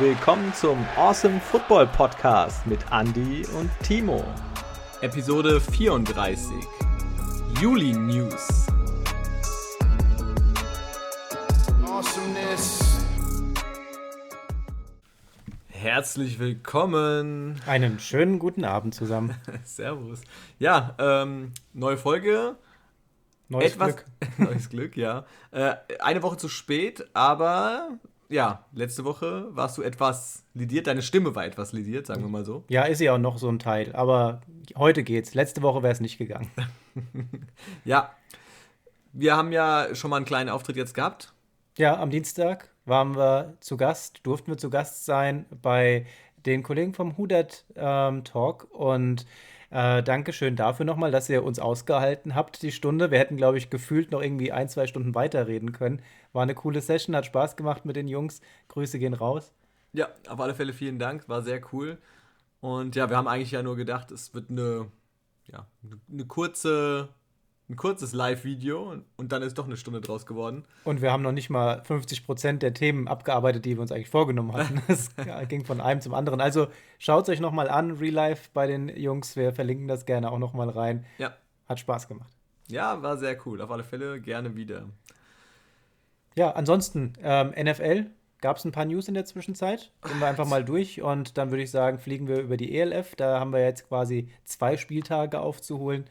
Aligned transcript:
willkommen 0.00 0.54
zum 0.54 0.82
Awesome 0.96 1.38
Football 1.40 1.86
Podcast 1.88 2.66
mit 2.66 2.80
Andy 2.90 3.44
und 3.58 3.70
Timo. 3.82 4.24
Episode 5.02 5.60
34 5.60 6.48
Juli 7.60 7.92
News. 7.92 8.66
Awesomeness. 11.84 13.04
Herzlich 15.68 16.38
willkommen. 16.38 17.60
Einen 17.66 17.98
schönen 17.98 18.38
guten 18.38 18.64
Abend 18.64 18.94
zusammen. 18.94 19.36
Servus. 19.64 20.22
Ja, 20.58 20.94
ähm, 20.98 21.52
neue 21.74 21.98
Folge. 21.98 22.56
Neues 23.50 23.74
Etwas, 23.74 23.96
Glück. 23.96 24.04
neues 24.38 24.70
Glück, 24.70 24.96
ja. 24.96 25.26
Äh, 25.50 25.74
eine 25.98 26.22
Woche 26.22 26.38
zu 26.38 26.48
spät, 26.48 27.06
aber 27.12 27.98
ja, 28.30 28.64
letzte 28.72 29.04
Woche 29.04 29.48
warst 29.50 29.76
du 29.76 29.82
etwas 29.82 30.44
lidiert. 30.54 30.86
Deine 30.86 31.02
Stimme 31.02 31.34
war 31.34 31.44
etwas 31.44 31.72
lidiert, 31.72 32.06
sagen 32.06 32.22
wir 32.22 32.28
mal 32.28 32.44
so. 32.44 32.64
Ja, 32.68 32.84
ist 32.84 33.00
ja 33.00 33.14
auch 33.14 33.18
noch 33.18 33.38
so 33.38 33.48
ein 33.48 33.58
Teil. 33.58 33.92
Aber 33.92 34.40
heute 34.76 35.02
geht's. 35.02 35.34
Letzte 35.34 35.62
Woche 35.62 35.82
wäre 35.82 35.92
es 35.92 36.00
nicht 36.00 36.16
gegangen. 36.16 36.50
ja. 37.84 38.14
Wir 39.12 39.36
haben 39.36 39.50
ja 39.50 39.88
schon 39.94 40.10
mal 40.10 40.16
einen 40.18 40.26
kleinen 40.26 40.48
Auftritt 40.48 40.76
jetzt 40.76 40.94
gehabt. 40.94 41.34
Ja, 41.76 41.98
am 41.98 42.10
Dienstag 42.10 42.70
waren 42.84 43.16
wir 43.16 43.56
zu 43.58 43.76
Gast, 43.76 44.20
durften 44.22 44.52
wir 44.52 44.58
zu 44.58 44.70
Gast 44.70 45.04
sein 45.04 45.46
bei 45.60 46.06
den 46.46 46.62
Kollegen 46.62 46.94
vom 46.94 47.16
Hudat 47.16 47.64
ähm, 47.74 48.22
Talk 48.22 48.68
und 48.70 49.26
äh, 49.70 50.02
Dankeschön 50.02 50.56
dafür 50.56 50.84
nochmal, 50.84 51.10
dass 51.10 51.28
ihr 51.28 51.44
uns 51.44 51.58
ausgehalten 51.58 52.34
habt, 52.34 52.62
die 52.62 52.72
Stunde. 52.72 53.10
Wir 53.10 53.18
hätten, 53.18 53.36
glaube 53.36 53.58
ich, 53.58 53.70
gefühlt 53.70 54.10
noch 54.10 54.22
irgendwie 54.22 54.52
ein, 54.52 54.68
zwei 54.68 54.86
Stunden 54.86 55.14
weiterreden 55.14 55.72
können. 55.72 56.02
War 56.32 56.42
eine 56.42 56.54
coole 56.54 56.80
Session, 56.80 57.14
hat 57.16 57.26
Spaß 57.26 57.56
gemacht 57.56 57.84
mit 57.84 57.96
den 57.96 58.08
Jungs. 58.08 58.40
Grüße 58.68 58.98
gehen 58.98 59.14
raus. 59.14 59.52
Ja, 59.92 60.08
auf 60.28 60.40
alle 60.40 60.54
Fälle 60.54 60.72
vielen 60.72 60.98
Dank, 60.98 61.28
war 61.28 61.42
sehr 61.42 61.60
cool. 61.72 61.98
Und 62.60 62.94
ja, 62.96 63.08
wir 63.08 63.16
haben 63.16 63.28
eigentlich 63.28 63.52
ja 63.52 63.62
nur 63.62 63.76
gedacht, 63.76 64.10
es 64.10 64.34
wird 64.34 64.50
eine, 64.50 64.90
ja, 65.46 65.66
eine 66.12 66.26
kurze 66.26 67.08
ein 67.70 67.76
kurzes 67.76 68.12
Live-Video 68.12 68.96
und 69.16 69.32
dann 69.32 69.42
ist 69.42 69.56
doch 69.56 69.66
eine 69.66 69.76
Stunde 69.76 70.00
draus 70.00 70.26
geworden. 70.26 70.64
Und 70.82 71.02
wir 71.02 71.12
haben 71.12 71.22
noch 71.22 71.30
nicht 71.30 71.50
mal 71.50 71.84
50 71.84 72.26
Prozent 72.26 72.62
der 72.64 72.74
Themen 72.74 73.06
abgearbeitet, 73.06 73.64
die 73.64 73.76
wir 73.76 73.82
uns 73.82 73.92
eigentlich 73.92 74.10
vorgenommen 74.10 74.52
hatten. 74.52 74.82
Es 74.88 75.10
ging 75.48 75.64
von 75.64 75.80
einem 75.80 76.00
zum 76.00 76.12
anderen. 76.12 76.40
Also 76.40 76.66
schaut 76.98 77.24
es 77.24 77.28
euch 77.28 77.40
nochmal 77.40 77.68
an, 77.68 77.92
Real 77.92 78.12
Life 78.12 78.50
bei 78.52 78.66
den 78.66 78.88
Jungs. 78.88 79.36
Wir 79.36 79.52
verlinken 79.52 79.86
das 79.86 80.04
gerne 80.04 80.32
auch 80.32 80.38
nochmal 80.40 80.68
rein. 80.68 81.06
Ja. 81.18 81.32
Hat 81.68 81.78
Spaß 81.78 82.08
gemacht. 82.08 82.30
Ja, 82.66 83.00
war 83.02 83.16
sehr 83.16 83.36
cool. 83.46 83.60
Auf 83.60 83.70
alle 83.70 83.84
Fälle 83.84 84.20
gerne 84.20 84.56
wieder. 84.56 84.86
Ja, 86.34 86.50
ansonsten, 86.50 87.12
ähm, 87.22 87.50
NFL, 87.50 88.06
gab 88.40 88.56
es 88.56 88.64
ein 88.64 88.72
paar 88.72 88.84
News 88.84 89.06
in 89.06 89.14
der 89.14 89.24
Zwischenzeit. 89.26 89.92
Gehen 90.02 90.18
wir 90.18 90.26
einfach 90.26 90.46
mal 90.46 90.64
durch 90.64 91.02
und 91.02 91.38
dann 91.38 91.50
würde 91.50 91.62
ich 91.62 91.70
sagen, 91.70 92.00
fliegen 92.00 92.26
wir 92.26 92.40
über 92.40 92.56
die 92.56 92.76
ELF. 92.76 93.14
Da 93.14 93.38
haben 93.38 93.52
wir 93.52 93.60
jetzt 93.60 93.86
quasi 93.88 94.28
zwei 94.44 94.76
Spieltage 94.76 95.40
aufzuholen. 95.40 96.06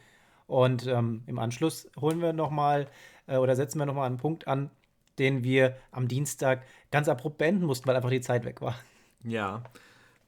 Und 0.50 0.88
ähm, 0.88 1.22
im 1.28 1.38
Anschluss 1.38 1.88
holen 2.02 2.22
wir 2.22 2.34
nochmal 2.34 2.88
äh, 3.28 3.38
oder 3.38 3.56
setzen 3.56 3.78
wir 3.78 3.86
nochmal 3.86 4.08
einen 4.08 4.18
Punkt 4.18 4.48
an, 4.48 4.72
den 5.20 5.44
wir 5.44 5.78
am 5.92 6.08
Dienstag 6.08 6.64
ganz 6.92 7.08
abrupt 7.08 7.38
beenden 7.38 7.66
mussten, 7.66 7.88
weil 7.88 7.96
einfach 7.96 8.10
die 8.10 8.20
Zeit 8.20 8.46
weg 8.46 8.60
war. 8.60 8.76
Ja. 9.24 9.64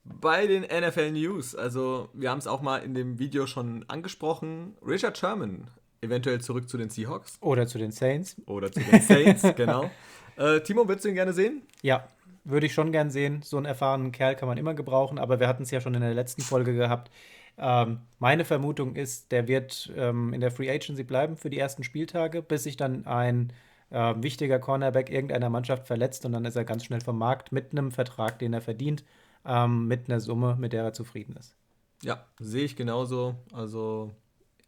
Bei 0.04 0.46
den 0.46 0.62
NFL 0.62 1.12
News, 1.12 1.56
also 1.56 2.10
wir 2.14 2.30
haben 2.30 2.38
es 2.38 2.46
auch 2.46 2.62
mal 2.62 2.84
in 2.84 2.94
dem 2.94 3.18
Video 3.18 3.48
schon 3.48 3.84
angesprochen, 3.88 4.76
Richard 4.86 5.18
Sherman 5.18 5.68
eventuell 6.02 6.40
zurück 6.40 6.70
zu 6.70 6.78
den 6.78 6.90
Seahawks. 6.90 7.38
Oder 7.42 7.66
zu 7.66 7.80
den 7.80 7.92
Saints. 7.92 8.36
Oder 8.46 8.72
zu 8.72 8.80
den 8.80 9.02
Saints, 9.02 9.42
genau. 9.56 9.90
Äh, 10.38 10.62
Timo, 10.62 10.88
würdest 10.88 11.06
du 11.06 11.10
ihn 11.10 11.16
gerne 11.16 11.34
sehen? 11.34 11.64
Ja, 11.82 12.08
würde 12.44 12.68
ich 12.68 12.74
schon 12.74 12.92
gerne 12.92 13.10
sehen. 13.10 13.42
So 13.44 13.58
einen 13.58 13.66
erfahrenen 13.66 14.12
Kerl 14.12 14.36
kann 14.36 14.48
man 14.48 14.60
immer 14.60 14.76
gebrauchen, 14.76 15.18
aber 15.18 15.40
wir 15.40 15.48
hatten 15.48 15.64
es 15.64 15.72
ja 15.72 15.82
schon 15.82 15.96
in 15.96 16.02
der 16.02 16.14
letzten 16.14 16.42
Folge 16.44 16.76
gehabt. 16.76 17.12
Ähm, 17.58 18.00
meine 18.20 18.46
Vermutung 18.46 18.96
ist, 18.96 19.32
der 19.32 19.48
wird 19.48 19.92
ähm, 19.96 20.34
in 20.34 20.42
der 20.42 20.52
Free 20.52 20.70
Agency 20.70 21.04
bleiben 21.04 21.38
für 21.38 21.50
die 21.50 21.60
ersten 21.60 21.84
Spieltage, 21.84 22.42
bis 22.42 22.64
sich 22.64 22.78
dann 22.78 23.06
ein 23.06 23.54
äh, 23.90 24.16
wichtiger 24.18 24.60
Cornerback 24.60 25.10
irgendeiner 25.10 25.50
Mannschaft 25.50 25.88
verletzt 25.88 26.26
und 26.26 26.32
dann 26.32 26.46
ist 26.46 26.56
er 26.56 26.66
ganz 26.66 26.86
schnell 26.86 27.02
vom 27.02 27.18
Markt 27.18 27.52
mit 27.52 27.72
einem 27.72 27.92
Vertrag, 27.92 28.40
den 28.40 28.54
er 28.54 28.62
verdient, 28.62 29.04
ähm, 29.46 29.88
mit 29.88 30.10
einer 30.10 30.20
Summe, 30.20 30.56
mit 30.60 30.74
der 30.74 30.84
er 30.84 30.94
zufrieden 30.94 31.36
ist. 31.38 31.56
Ja, 32.02 32.26
sehe 32.40 32.66
ich 32.66 32.76
genauso. 32.76 33.36
Also 33.54 34.12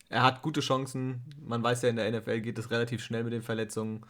er 0.10 0.24
hat 0.24 0.42
gute 0.42 0.62
Chancen. 0.62 1.22
Man 1.42 1.64
weiß 1.64 1.82
ja, 1.82 1.90
in 1.90 1.96
der 1.96 2.12
NFL 2.12 2.42
geht 2.42 2.60
es 2.60 2.70
relativ 2.70 3.04
schnell 3.04 3.24
mit 3.24 3.34
den 3.34 3.42
Verletzungen. 3.42 4.06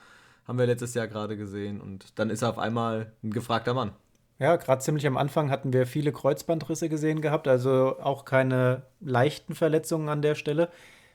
Haben 0.45 0.57
wir 0.57 0.65
letztes 0.65 0.93
Jahr 0.93 1.07
gerade 1.07 1.37
gesehen. 1.37 1.79
Und 1.79 2.19
dann 2.19 2.29
ist 2.29 2.41
er 2.41 2.49
auf 2.49 2.59
einmal 2.59 3.13
ein 3.23 3.31
gefragter 3.31 3.73
Mann. 3.73 3.93
Ja, 4.43 4.57
gerade 4.57 4.81
ziemlich 4.81 5.07
am 5.07 5.15
Anfang 5.15 5.49
hatten 5.49 5.71
wir 5.71 5.87
viele 5.87 6.11
Kreuzbandrisse 6.11 6.89
gesehen 6.89 7.21
gehabt, 7.21 7.47
also 7.47 7.97
auch 8.01 8.25
keine 8.25 8.83
leichten 8.99 9.55
Verletzungen 9.55 10.09
an 10.09 10.21
der 10.21 10.35
Stelle. 10.35 10.67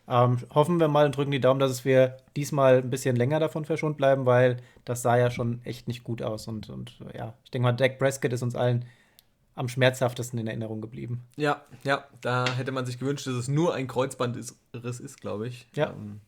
Ähm, 0.09 0.39
hoffen 0.55 0.81
wir 0.81 0.89
mal 0.89 1.05
und 1.05 1.15
drücken 1.15 1.33
die 1.33 1.41
Daumen, 1.41 1.61
dass 1.61 1.85
wir 1.85 2.17
diesmal 2.37 2.79
ein 2.79 2.89
bisschen 2.89 3.17
länger 3.17 3.39
davon 3.39 3.67
verschont 3.67 3.99
bleiben, 3.99 4.25
weil 4.25 4.57
das 4.87 5.03
sah 5.03 5.19
ja 5.19 5.31
schon 5.31 5.61
echt 5.65 5.89
nicht 5.89 6.05
gut 6.05 6.23
aus. 6.23 6.49
Und, 6.49 6.71
und 6.71 7.01
ja, 7.15 7.35
ich 7.45 7.51
denke 7.51 7.65
mal, 7.65 7.73
Dak 7.73 7.99
Prescott 7.99 8.33
ist 8.33 8.43
uns 8.43 8.55
allen 8.55 8.87
am 9.55 9.69
schmerzhaftesten 9.69 10.39
in 10.39 10.47
Erinnerung 10.47 10.81
geblieben. 10.81 11.27
Ja, 11.37 11.61
ja, 11.85 12.05
da 12.23 12.47
hätte 12.57 12.73
man 12.73 12.87
sich 12.87 12.99
gewünscht, 12.99 13.27
dass 13.27 13.35
es 13.35 13.49
nur 13.49 13.75
ein 13.75 13.89
Kreuzbandriss 13.89 14.57
ist, 14.73 15.21
glaube 15.21 15.49
ich. 15.49 15.69
Ja. 15.75 15.91
Ähm, 15.91 16.21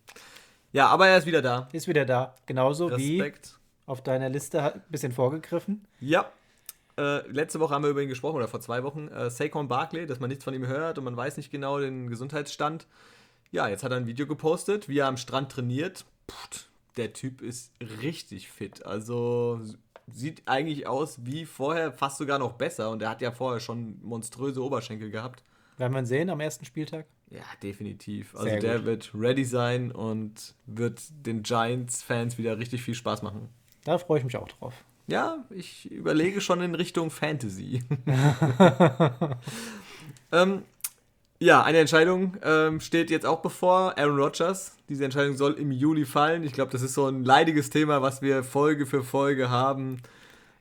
ja, 0.72 0.89
aber 0.89 1.09
er 1.09 1.16
ist 1.16 1.27
wieder 1.27 1.41
da. 1.41 1.71
Ist 1.72 1.89
wieder 1.89 2.05
da. 2.05 2.34
Genauso 2.44 2.89
Respekt. 2.89 3.55
wie 3.55 3.91
auf 3.91 4.03
deiner 4.03 4.28
Liste 4.28 4.75
ein 4.75 4.83
bisschen 4.91 5.12
vorgegriffen. 5.12 5.87
Ja, 5.99 6.31
äh, 7.00 7.27
letzte 7.28 7.61
Woche 7.61 7.75
haben 7.75 7.83
wir 7.83 7.91
über 7.91 8.03
ihn 8.03 8.09
gesprochen, 8.09 8.37
oder 8.37 8.49
vor 8.49 8.61
zwei 8.61 8.83
Wochen. 8.83 9.09
Äh, 9.09 9.31
Saquon 9.31 9.69
Barkley, 9.69 10.06
dass 10.06 10.21
man 10.21 10.28
nichts 10.28 10.44
von 10.44 10.55
ihm 10.55 10.66
hört 10.66 10.99
und 10.99 11.05
man 11.05 11.16
weiß 11.16 11.37
nicht 11.37 11.50
genau 11.50 11.78
den 11.78 12.09
Gesundheitsstand. 12.09 12.87
Ja, 13.50 13.69
jetzt 13.69 13.83
hat 13.83 13.93
er 13.93 13.97
ein 13.97 14.06
Video 14.06 14.27
gepostet, 14.27 14.88
wie 14.88 14.99
er 14.99 15.06
am 15.06 15.16
Strand 15.16 15.50
trainiert. 15.50 16.05
Pff, 16.31 16.69
der 16.97 17.12
Typ 17.12 17.43
ist 17.43 17.72
richtig 18.03 18.50
fit. 18.50 18.84
Also 18.84 19.60
sieht 20.12 20.43
eigentlich 20.47 20.87
aus 20.87 21.19
wie 21.25 21.47
vorher, 21.47 21.93
fast 21.93 22.19
sogar 22.19 22.39
noch 22.39 22.53
besser. 22.53 22.91
Und 22.91 23.03
er 23.03 23.10
hat 23.10 23.22
ja 23.22 23.33
vorher 23.33 23.60
schon 23.60 23.99
monströse 24.03 24.62
Oberschenkel 24.62 25.10
gehabt. 25.10 25.43
Werden 25.78 25.94
wir 25.94 26.00
ihn 26.00 26.06
sehen 26.06 26.31
am 26.31 26.41
ersten 26.41 26.65
Spieltag? 26.65 27.06
Ja, 27.31 27.43
definitiv. 27.62 28.34
Also 28.34 28.49
Sehr 28.49 28.60
der 28.60 28.77
gut. 28.77 28.84
wird 28.87 29.10
ready 29.15 29.44
sein 29.44 29.93
und 29.93 30.55
wird 30.66 31.00
den 31.27 31.43
Giants-Fans 31.43 32.39
wieder 32.39 32.59
richtig 32.59 32.83
viel 32.83 32.94
Spaß 32.94 33.22
machen. 33.22 33.49
Da 33.84 33.97
freue 33.99 34.19
ich 34.19 34.25
mich 34.25 34.37
auch 34.37 34.49
drauf. 34.49 34.75
Ja, 35.10 35.44
ich 35.50 35.91
überlege 35.91 36.41
schon 36.41 36.60
in 36.60 36.76
Richtung 36.76 37.10
Fantasy. 37.10 37.82
ähm, 40.32 40.62
ja, 41.41 41.65
eine 41.65 41.78
Entscheidung 41.78 42.37
ähm, 42.44 42.81
steht 42.81 43.10
jetzt 43.10 43.26
auch 43.26 43.41
bevor. 43.41 43.98
Aaron 43.98 44.21
Rodgers. 44.21 44.76
Diese 44.88 45.04
Entscheidung 45.04 45.37
soll 45.37 45.54
im 45.54 45.72
Juli 45.72 46.04
fallen. 46.04 46.44
Ich 46.44 46.53
glaube, 46.53 46.71
das 46.71 46.82
ist 46.82 46.94
so 46.94 47.09
ein 47.09 47.25
leidiges 47.25 47.71
Thema, 47.71 48.03
was 48.03 48.22
wir 48.22 48.44
Folge 48.44 48.87
für 48.87 49.03
Folge 49.03 49.50
haben. 49.50 50.00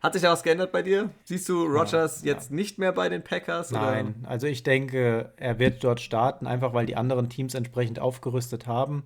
Hat 0.01 0.13
sich 0.13 0.23
da 0.23 0.31
was 0.31 0.41
geändert 0.41 0.71
bei 0.71 0.81
dir? 0.81 1.11
Siehst 1.25 1.47
du 1.47 1.66
Rodgers 1.66 2.23
ja, 2.23 2.33
jetzt 2.33 2.49
ja. 2.49 2.55
nicht 2.55 2.79
mehr 2.79 2.91
bei 2.91 3.09
den 3.09 3.23
Packers? 3.23 3.69
Nein, 3.69 4.16
oder? 4.21 4.31
also 4.31 4.47
ich 4.47 4.63
denke, 4.63 5.31
er 5.37 5.59
wird 5.59 5.83
dort 5.83 5.99
starten, 5.99 6.47
einfach 6.47 6.73
weil 6.73 6.87
die 6.87 6.95
anderen 6.95 7.29
Teams 7.29 7.53
entsprechend 7.53 7.99
aufgerüstet 7.99 8.66
haben. 8.66 9.03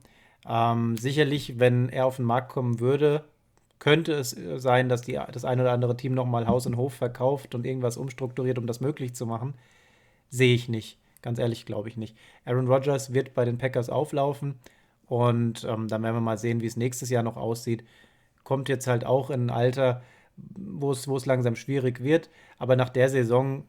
Ähm, 0.48 0.96
sicherlich, 0.96 1.60
wenn 1.60 1.90
er 1.90 2.06
auf 2.06 2.18
den 2.18 2.26
Markt 2.26 2.50
kommen 2.50 2.80
würde, 2.80 3.26
könnte 3.80 4.14
es 4.14 4.38
äh, 4.38 4.60
sein, 4.60 4.90
dass 4.90 5.02
die, 5.02 5.20
das 5.32 5.46
eine 5.46 5.64
oder 5.64 5.72
andere 5.72 5.98
Team 5.98 6.14
nochmal 6.14 6.48
Haus 6.48 6.66
und 6.66 6.78
Hof 6.78 6.94
verkauft 6.94 7.56
und 7.56 7.66
irgendwas 7.66 7.98
umstrukturiert, 7.98 8.58
um 8.58 8.68
das 8.68 8.82
möglich 8.82 9.14
zu 9.14 9.26
machen. 9.26 9.54
Sehe 10.30 10.56
ich 10.56 10.70
nicht. 10.70 10.98
Ganz 11.22 11.40
ehrlich, 11.40 11.66
glaube 11.66 11.90
ich 11.90 11.98
nicht. 11.98 12.18
Aaron 12.46 12.68
Rodgers 12.68 13.14
wird 13.14 13.34
bei 13.34 13.46
den 13.46 13.58
Packers 13.58 13.90
auflaufen 13.90 14.56
und 15.08 15.64
ähm, 15.64 15.88
dann 15.88 16.04
werden 16.04 16.16
wir 16.16 16.22
mal 16.22 16.38
sehen, 16.38 16.62
wie 16.62 16.66
es 16.66 16.78
nächstes 16.78 17.10
Jahr 17.10 17.24
noch 17.24 17.38
aussieht. 17.38 17.84
Kommt 18.44 18.68
jetzt 18.68 18.88
halt 18.88 19.06
auch 19.06 19.30
in 19.30 19.48
ein 19.48 19.50
Alter, 19.50 20.02
wo 20.36 20.92
es 20.92 21.26
langsam 21.26 21.56
schwierig 21.56 22.04
wird. 22.04 22.30
Aber 22.58 22.76
nach 22.76 22.90
der 22.90 23.10
Saison 23.10 23.66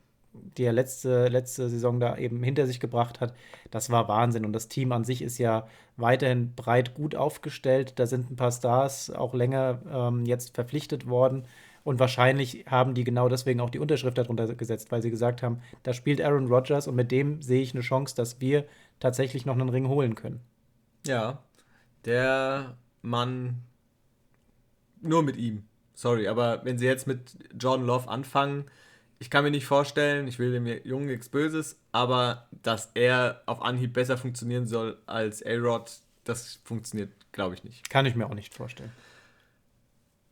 die 0.56 0.64
er 0.64 0.72
letzte, 0.72 1.28
letzte 1.28 1.68
Saison 1.68 2.00
da 2.00 2.16
eben 2.16 2.42
hinter 2.42 2.66
sich 2.66 2.80
gebracht 2.80 3.20
hat, 3.20 3.34
das 3.70 3.90
war 3.90 4.08
Wahnsinn. 4.08 4.44
Und 4.44 4.52
das 4.52 4.68
Team 4.68 4.92
an 4.92 5.04
sich 5.04 5.22
ist 5.22 5.38
ja 5.38 5.66
weiterhin 5.96 6.54
breit 6.54 6.94
gut 6.94 7.14
aufgestellt. 7.14 7.98
Da 7.98 8.06
sind 8.06 8.30
ein 8.30 8.36
paar 8.36 8.52
Stars 8.52 9.10
auch 9.10 9.34
länger 9.34 9.80
ähm, 9.90 10.26
jetzt 10.26 10.54
verpflichtet 10.54 11.08
worden. 11.08 11.44
Und 11.84 11.98
wahrscheinlich 11.98 12.64
haben 12.66 12.94
die 12.94 13.04
genau 13.04 13.28
deswegen 13.28 13.60
auch 13.60 13.70
die 13.70 13.78
Unterschrift 13.78 14.16
darunter 14.16 14.52
gesetzt, 14.54 14.90
weil 14.90 15.02
sie 15.02 15.10
gesagt 15.10 15.42
haben, 15.42 15.60
da 15.82 15.92
spielt 15.92 16.20
Aaron 16.20 16.46
Rodgers 16.46 16.88
und 16.88 16.94
mit 16.94 17.10
dem 17.10 17.42
sehe 17.42 17.62
ich 17.62 17.74
eine 17.74 17.82
Chance, 17.82 18.16
dass 18.16 18.40
wir 18.40 18.64
tatsächlich 19.00 19.44
noch 19.44 19.54
einen 19.54 19.68
Ring 19.68 19.88
holen 19.88 20.14
können. 20.14 20.40
Ja, 21.06 21.42
der 22.06 22.76
Mann 23.02 23.62
nur 25.02 25.22
mit 25.22 25.36
ihm. 25.36 25.64
Sorry, 25.94 26.26
aber 26.26 26.64
wenn 26.64 26.78
sie 26.78 26.86
jetzt 26.86 27.06
mit 27.06 27.36
Jordan 27.58 27.86
Love 27.86 28.08
anfangen, 28.08 28.64
ich 29.18 29.30
kann 29.30 29.44
mir 29.44 29.50
nicht 29.50 29.66
vorstellen, 29.66 30.26
ich 30.28 30.38
will 30.38 30.52
dem 30.52 30.66
Jungen 30.84 31.06
nichts 31.06 31.28
Böses, 31.28 31.78
aber 31.92 32.48
dass 32.62 32.90
er 32.94 33.42
auf 33.46 33.62
Anhieb 33.62 33.92
besser 33.92 34.18
funktionieren 34.18 34.66
soll 34.66 34.98
als 35.06 35.44
A-Rod, 35.44 35.90
das 36.24 36.60
funktioniert, 36.64 37.12
glaube 37.32 37.54
ich, 37.54 37.64
nicht. 37.64 37.90
Kann 37.90 38.06
ich 38.06 38.14
mir 38.14 38.26
auch 38.26 38.34
nicht 38.34 38.54
vorstellen. 38.54 38.92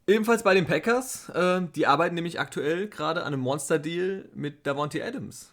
Ebenfalls 0.06 0.43
bei 0.43 0.55
den 0.55 0.67
Packers. 0.67 1.29
Äh, 1.31 1.62
die 1.75 1.87
arbeiten 1.87 2.14
nämlich 2.14 2.40
aktuell 2.40 2.88
gerade 2.88 3.20
an 3.20 3.32
einem 3.32 3.43
Monster-Deal 3.43 4.29
mit 4.34 4.67
Davonte 4.67 5.05
Adams. 5.05 5.52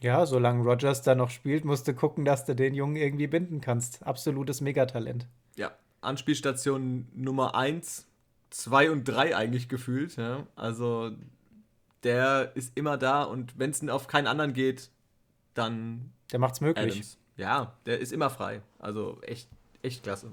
Ja, 0.00 0.26
solange 0.26 0.64
Rogers 0.64 1.02
da 1.02 1.14
noch 1.14 1.30
spielt, 1.30 1.64
musst 1.64 1.86
du 1.86 1.94
gucken, 1.94 2.24
dass 2.24 2.44
du 2.44 2.54
den 2.54 2.74
Jungen 2.74 2.96
irgendwie 2.96 3.26
binden 3.26 3.60
kannst. 3.60 4.04
Absolutes 4.04 4.60
Megatalent. 4.60 5.26
Ja, 5.56 5.72
Anspielstation 6.00 7.06
Nummer 7.14 7.54
1, 7.54 8.06
2 8.50 8.90
und 8.90 9.04
3 9.04 9.36
eigentlich 9.36 9.68
gefühlt. 9.68 10.16
Ja. 10.16 10.46
Also 10.56 11.12
der 12.04 12.52
ist 12.54 12.76
immer 12.76 12.96
da 12.96 13.22
und 13.22 13.58
wenn 13.58 13.70
es 13.70 13.86
auf 13.88 14.06
keinen 14.06 14.26
anderen 14.26 14.52
geht, 14.52 14.90
dann. 15.54 16.12
Der 16.30 16.38
macht's 16.38 16.60
möglich. 16.60 16.92
Adams. 16.92 17.18
Ja, 17.36 17.74
der 17.86 18.00
ist 18.00 18.12
immer 18.12 18.30
frei. 18.30 18.62
Also 18.78 19.20
echt, 19.22 19.48
echt 19.82 20.02
klasse. 20.02 20.32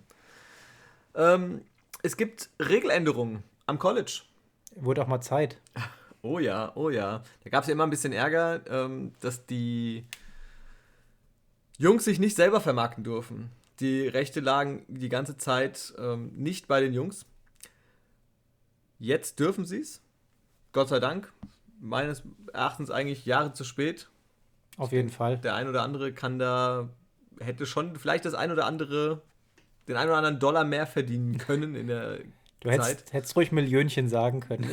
Ähm, 1.16 1.62
es 2.04 2.18
gibt 2.18 2.50
Regeländerungen 2.60 3.44
am 3.66 3.80
College. 3.80 4.22
Wurde 4.76 5.02
auch 5.04 5.08
mal 5.08 5.22
Zeit. 5.22 5.60
Oh 6.22 6.40
ja, 6.40 6.74
oh 6.76 6.90
ja. 6.90 7.24
Da 7.44 7.50
gab 7.50 7.64
es 7.64 7.68
ja 7.68 7.74
immer 7.74 7.86
ein 7.86 7.90
bisschen 7.90 8.12
Ärger, 8.14 8.62
ähm, 8.68 9.14
dass 9.22 9.46
die 9.46 10.06
Jungs 11.78 12.04
sich 12.04 12.20
nicht 12.20 12.36
selber 12.36 12.60
vermarkten 12.60 13.04
dürfen. 13.04 13.52
Die 13.80 14.08
Rechte 14.08 14.42
lagen 14.42 14.86
die 14.90 15.08
ganze 15.08 15.38
Zeit 15.38 15.94
ähm, 15.98 16.32
nicht 16.36 16.68
bei 16.68 16.82
den 16.82 16.94
Jungs. 16.94 17.26
Jetzt 19.00 19.40
dürfen 19.40 19.64
sie 19.64 19.80
es. 19.80 20.02
Gott 20.74 20.90
sei 20.90 21.00
Dank. 21.00 21.32
Meines 21.80 22.24
Erachtens 22.54 22.92
eigentlich 22.92 23.26
Jahre 23.26 23.54
zu 23.54 23.64
spät. 23.64 24.10
Auf 24.78 24.92
jeden 24.92 25.10
Fall. 25.10 25.38
Der 25.38 25.56
ein 25.56 25.68
oder 25.68 25.84
andere 25.84 26.14
kann 26.14 26.40
da, 26.40 26.90
hätte 27.40 27.66
schon 27.66 27.96
vielleicht 27.96 28.26
das 28.26 28.34
ein 28.34 28.52
oder 28.52 28.66
andere, 28.66 29.22
den 29.88 29.96
ein 29.96 30.08
oder 30.08 30.18
anderen 30.18 30.40
Dollar 30.40 30.64
mehr 30.64 30.88
verdienen 30.88 31.38
können 31.38 31.76
in 31.76 31.88
der 31.88 32.20
Du 32.62 32.70
hättest, 32.70 33.14
hättest, 33.14 33.38
ruhig 33.38 33.54
Millionchen 33.54 34.10
sagen 34.10 34.42
können. 34.42 34.70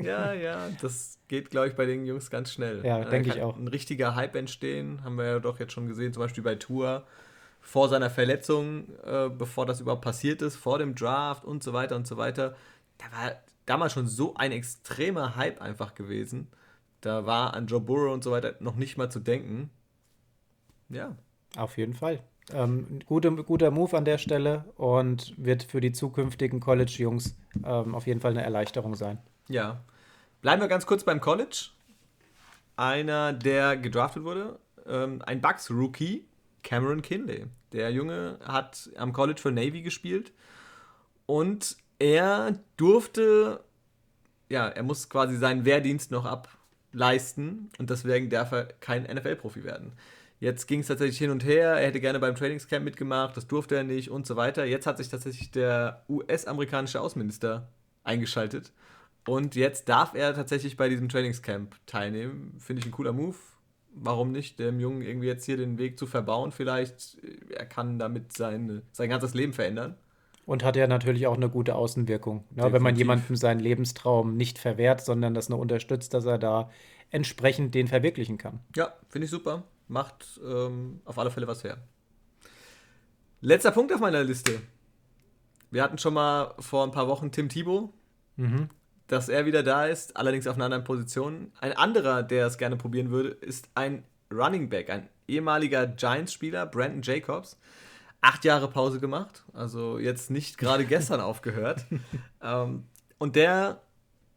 Ja, 0.00 0.32
ja, 0.32 0.32
ja. 0.32 0.68
Das 0.80 1.18
geht, 1.26 1.50
glaube 1.50 1.66
ich, 1.66 1.74
bei 1.74 1.84
den 1.84 2.06
Jungs 2.06 2.30
ganz 2.30 2.52
schnell. 2.52 2.86
Ja, 2.86 3.04
denke 3.04 3.30
ich 3.30 3.42
auch. 3.42 3.56
Ein 3.56 3.66
richtiger 3.66 4.14
Hype 4.14 4.36
entstehen, 4.36 5.02
haben 5.02 5.16
wir 5.16 5.24
ja 5.24 5.38
doch 5.40 5.58
jetzt 5.58 5.72
schon 5.72 5.88
gesehen, 5.88 6.12
zum 6.12 6.22
Beispiel 6.22 6.44
bei 6.44 6.54
Tour 6.54 7.04
vor 7.60 7.88
seiner 7.88 8.10
Verletzung, 8.10 8.88
äh, 9.04 9.28
bevor 9.28 9.66
das 9.66 9.80
überhaupt 9.80 10.02
passiert 10.02 10.40
ist, 10.40 10.56
vor 10.56 10.78
dem 10.78 10.94
Draft 10.94 11.44
und 11.44 11.62
so 11.62 11.72
weiter 11.72 11.96
und 11.96 12.06
so 12.06 12.16
weiter. 12.16 12.56
Da 12.98 13.04
war 13.06 13.32
damals 13.66 13.92
schon 13.92 14.06
so 14.06 14.34
ein 14.34 14.52
extremer 14.52 15.36
Hype 15.36 15.60
einfach 15.60 15.94
gewesen. 15.94 16.48
Da 17.00 17.26
war 17.26 17.54
an 17.54 17.66
Joe 17.66 17.80
Burrow 17.80 18.12
und 18.12 18.24
so 18.24 18.30
weiter 18.30 18.56
noch 18.60 18.76
nicht 18.76 18.96
mal 18.96 19.10
zu 19.10 19.20
denken. 19.20 19.70
Ja. 20.88 21.16
Auf 21.56 21.78
jeden 21.78 21.94
Fall. 21.94 22.22
Ähm, 22.52 23.00
gute, 23.06 23.30
guter 23.32 23.70
Move 23.70 23.96
an 23.96 24.04
der 24.04 24.18
Stelle 24.18 24.64
und 24.76 25.34
wird 25.36 25.62
für 25.64 25.80
die 25.80 25.92
zukünftigen 25.92 26.60
College-Jungs 26.60 27.36
ähm, 27.64 27.94
auf 27.94 28.06
jeden 28.06 28.20
Fall 28.20 28.32
eine 28.32 28.42
Erleichterung 28.42 28.94
sein. 28.94 29.18
Ja. 29.48 29.80
Bleiben 30.42 30.60
wir 30.60 30.68
ganz 30.68 30.86
kurz 30.86 31.04
beim 31.04 31.20
College. 31.20 31.70
Einer, 32.76 33.32
der 33.32 33.76
gedraftet 33.76 34.24
wurde, 34.24 34.58
ähm, 34.86 35.22
ein 35.26 35.40
Bucks-Rookie, 35.40 36.24
Cameron 36.62 37.02
Kinley. 37.02 37.46
Der 37.72 37.92
Junge 37.92 38.38
hat 38.42 38.90
am 38.96 39.12
College 39.12 39.40
für 39.40 39.52
Navy 39.52 39.82
gespielt 39.82 40.32
und 41.26 41.76
er 42.00 42.58
durfte, 42.76 43.62
ja, 44.48 44.68
er 44.68 44.82
muss 44.82 45.08
quasi 45.08 45.36
seinen 45.36 45.64
Wehrdienst 45.64 46.10
noch 46.10 46.24
ableisten 46.24 47.70
und 47.78 47.90
deswegen 47.90 48.28
darf 48.28 48.50
er 48.50 48.64
kein 48.80 49.04
NFL-Profi 49.04 49.62
werden. 49.62 49.92
Jetzt 50.40 50.66
ging 50.66 50.80
es 50.80 50.88
tatsächlich 50.88 51.18
hin 51.18 51.30
und 51.30 51.44
her. 51.44 51.74
Er 51.74 51.86
hätte 51.86 52.00
gerne 52.00 52.18
beim 52.18 52.34
Trainingscamp 52.34 52.84
mitgemacht, 52.84 53.36
das 53.36 53.46
durfte 53.46 53.76
er 53.76 53.84
nicht 53.84 54.10
und 54.10 54.26
so 54.26 54.34
weiter. 54.34 54.64
Jetzt 54.64 54.86
hat 54.86 54.98
sich 54.98 55.08
tatsächlich 55.08 55.52
der 55.52 56.04
US-amerikanische 56.08 57.00
Außenminister 57.00 57.68
eingeschaltet. 58.02 58.72
Und 59.28 59.54
jetzt 59.54 59.88
darf 59.88 60.14
er 60.14 60.34
tatsächlich 60.34 60.76
bei 60.76 60.88
diesem 60.88 61.08
Trainingscamp 61.08 61.76
teilnehmen. 61.86 62.56
Finde 62.58 62.80
ich 62.80 62.86
ein 62.86 62.92
cooler 62.92 63.12
Move 63.12 63.36
warum 63.94 64.32
nicht 64.32 64.58
dem 64.58 64.80
Jungen 64.80 65.02
irgendwie 65.02 65.26
jetzt 65.26 65.44
hier 65.44 65.56
den 65.56 65.78
Weg 65.78 65.98
zu 65.98 66.06
verbauen? 66.06 66.52
Vielleicht, 66.52 67.18
er 67.50 67.66
kann 67.66 67.98
damit 67.98 68.32
sein, 68.32 68.82
sein 68.92 69.10
ganzes 69.10 69.34
Leben 69.34 69.52
verändern. 69.52 69.96
Und 70.46 70.64
hat 70.64 70.76
ja 70.76 70.86
natürlich 70.86 71.26
auch 71.26 71.36
eine 71.36 71.48
gute 71.48 71.74
Außenwirkung. 71.74 72.44
Ne? 72.50 72.72
Wenn 72.72 72.82
man 72.82 72.96
jemandem 72.96 73.36
seinen 73.36 73.60
Lebenstraum 73.60 74.36
nicht 74.36 74.58
verwehrt, 74.58 75.04
sondern 75.04 75.34
das 75.34 75.48
nur 75.48 75.58
unterstützt, 75.58 76.12
dass 76.12 76.24
er 76.24 76.38
da 76.38 76.70
entsprechend 77.10 77.74
den 77.74 77.86
verwirklichen 77.86 78.38
kann. 78.38 78.60
Ja, 78.74 78.92
finde 79.08 79.26
ich 79.26 79.30
super. 79.30 79.64
Macht 79.86 80.40
ähm, 80.44 81.00
auf 81.04 81.18
alle 81.18 81.30
Fälle 81.30 81.46
was 81.46 81.62
her. 81.62 81.78
Letzter 83.40 83.70
Punkt 83.70 83.92
auf 83.92 84.00
meiner 84.00 84.24
Liste. 84.24 84.60
Wir 85.70 85.82
hatten 85.82 85.98
schon 85.98 86.14
mal 86.14 86.54
vor 86.58 86.84
ein 86.84 86.90
paar 86.90 87.06
Wochen 87.06 87.30
Tim 87.30 87.48
Thibault. 87.48 87.90
Mhm 88.36 88.70
dass 89.10 89.28
er 89.28 89.44
wieder 89.44 89.64
da 89.64 89.86
ist, 89.86 90.16
allerdings 90.16 90.46
auf 90.46 90.54
einer 90.54 90.66
anderen 90.66 90.84
Position. 90.84 91.50
Ein 91.60 91.72
anderer, 91.72 92.22
der 92.22 92.46
es 92.46 92.58
gerne 92.58 92.76
probieren 92.76 93.10
würde, 93.10 93.30
ist 93.30 93.68
ein 93.74 94.04
Running 94.32 94.68
Back, 94.68 94.88
ein 94.88 95.08
ehemaliger 95.26 95.86
Giants-Spieler, 95.88 96.66
Brandon 96.66 97.02
Jacobs. 97.02 97.58
Acht 98.20 98.44
Jahre 98.44 98.68
Pause 98.68 99.00
gemacht, 99.00 99.44
also 99.52 99.98
jetzt 99.98 100.30
nicht 100.30 100.58
gerade 100.58 100.84
gestern 100.84 101.20
aufgehört. 101.20 101.86
Ähm, 102.42 102.84
und 103.18 103.36
der 103.36 103.80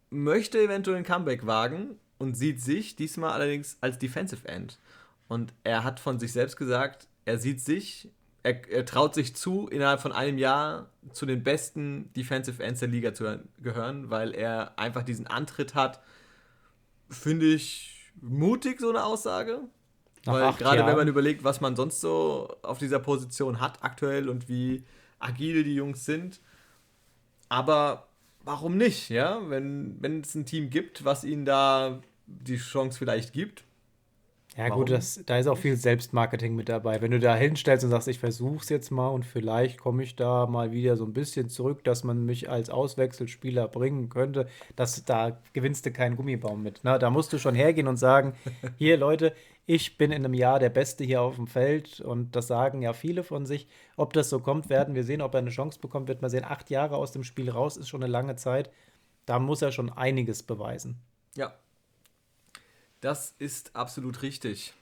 möchte 0.10 0.62
eventuell 0.62 0.98
ein 0.98 1.04
Comeback 1.04 1.46
wagen 1.46 1.98
und 2.18 2.36
sieht 2.36 2.62
sich 2.62 2.96
diesmal 2.96 3.32
allerdings 3.32 3.78
als 3.82 3.98
Defensive 3.98 4.48
End. 4.48 4.80
Und 5.28 5.54
er 5.64 5.84
hat 5.84 6.00
von 6.00 6.20
sich 6.20 6.32
selbst 6.32 6.58
gesagt, 6.58 7.08
er 7.26 7.38
sieht 7.38 7.62
sich 7.62 8.10
er, 8.44 8.70
er, 8.70 8.86
traut 8.86 9.16
sich 9.16 9.36
zu, 9.36 9.68
innerhalb 9.68 10.02
von 10.02 10.12
einem 10.12 10.38
Jahr 10.38 10.90
zu 11.14 11.26
den 11.26 11.44
besten 11.44 12.12
Defensive 12.14 12.62
Ends 12.62 12.82
der 12.82 12.90
Liga 12.90 13.14
zu 13.14 13.40
gehören, 13.62 14.10
weil 14.10 14.36
er 14.36 14.78
einfach 14.78 15.04
diesen 15.04 15.28
Antritt 15.28 15.76
hat. 15.76 16.02
Finde 17.10 17.46
ich 17.46 18.12
mutig, 18.22 18.82
so 18.82 18.90
eine 18.90 19.06
Aussage. 19.06 19.62
Nach 20.26 20.34
weil 20.34 20.54
gerade 20.54 20.78
Jahren. 20.78 20.88
wenn 20.90 20.98
man 20.98 21.08
überlegt, 21.08 21.44
was 21.44 21.62
man 21.62 21.76
sonst 21.76 22.02
so 22.02 22.56
auf 22.62 22.78
dieser 22.78 23.00
Position 23.00 23.60
hat 23.60 23.84
aktuell 23.84 24.30
und 24.30 24.48
wie 24.48 24.84
agil 25.20 25.64
die 25.64 25.76
Jungs 25.76 26.06
sind. 26.06 26.40
Aber 27.50 28.08
warum 28.44 28.78
nicht, 28.78 29.10
ja? 29.10 29.42
Wenn, 29.50 29.98
wenn 30.02 30.22
es 30.22 30.36
ein 30.36 30.46
Team 30.46 30.70
gibt, 30.70 31.06
was 31.06 31.24
ihnen 31.24 31.46
da 31.46 32.02
die 32.26 32.58
Chance 32.58 32.98
vielleicht 32.98 33.34
gibt, 33.34 33.66
ja, 34.58 34.66
Warum? 34.66 34.82
gut, 34.82 34.92
das, 34.92 35.20
da 35.26 35.40
ist 35.40 35.48
auch 35.48 35.58
viel 35.58 35.76
Selbstmarketing 35.76 36.56
mit 36.56 36.70
dabei. 36.70 37.02
Wenn 37.02 37.10
du 37.10 37.20
da 37.20 37.36
hinstellst 37.36 37.84
und 37.86 37.90
sagst, 37.90 38.08
ich 38.08 38.20
versuch's 38.20 38.70
jetzt 38.70 38.92
mal 38.92 39.08
und 39.08 39.26
vielleicht 39.26 39.80
komme 39.80 40.04
ich 40.04 40.16
da 40.16 40.46
mal 40.46 40.72
wieder 40.72 40.96
so 40.96 41.06
ein 41.06 41.14
bisschen 41.14 41.50
zurück, 41.50 41.84
dass 41.84 42.04
man 42.04 42.24
mich 42.26 42.50
als 42.50 42.70
Auswechselspieler 42.70 43.68
bringen 43.68 44.10
könnte, 44.10 44.48
dass 44.76 45.04
da 45.06 45.40
gewinnst 45.54 45.88
du 45.88 45.92
keinen 45.92 46.16
Gummibaum 46.16 46.62
mit. 46.62 46.82
Na, 46.84 47.00
da 47.00 47.10
musst 47.10 47.34
du 47.34 47.40
schon 47.40 47.56
hergehen 47.56 47.88
und 47.88 47.98
sagen, 47.98 48.34
hier 48.78 48.98
Leute, 48.98 49.34
ich 49.66 49.98
bin 49.98 50.12
in 50.12 50.26
einem 50.26 50.34
Jahr 50.34 50.60
der 50.60 50.70
Beste 50.70 51.04
hier 51.04 51.22
auf 51.22 51.36
dem 51.36 51.48
Feld 51.48 52.02
und 52.02 52.36
das 52.36 52.48
sagen 52.48 52.82
ja 52.82 52.94
viele 52.94 53.24
von 53.24 53.46
sich. 53.46 53.68
Ob 53.96 54.14
das 54.14 54.30
so 54.30 54.40
kommt, 54.40 54.70
werden 54.70 54.96
wir 54.96 55.04
sehen. 55.04 55.22
Ob 55.22 55.34
er 55.34 55.40
eine 55.40 55.50
Chance 55.50 55.80
bekommt, 55.80 56.08
wird 56.08 56.22
man 56.22 56.30
sehen. 56.30 56.44
Acht 56.44 56.70
Jahre 56.70 56.98
aus 56.98 57.12
dem 57.12 57.24
Spiel 57.24 57.50
raus 57.50 57.78
ist 57.78 57.90
schon 57.90 58.04
eine 58.04 58.12
lange 58.12 58.36
Zeit. 58.36 58.72
Da 59.26 59.40
muss 59.40 59.62
er 59.62 59.72
schon 59.72 59.90
einiges 59.90 60.44
beweisen. 60.44 60.98
Ja, 61.36 61.54
das 63.04 63.36
ist 63.38 63.76
absolut 63.76 64.22
richtig. 64.22 64.74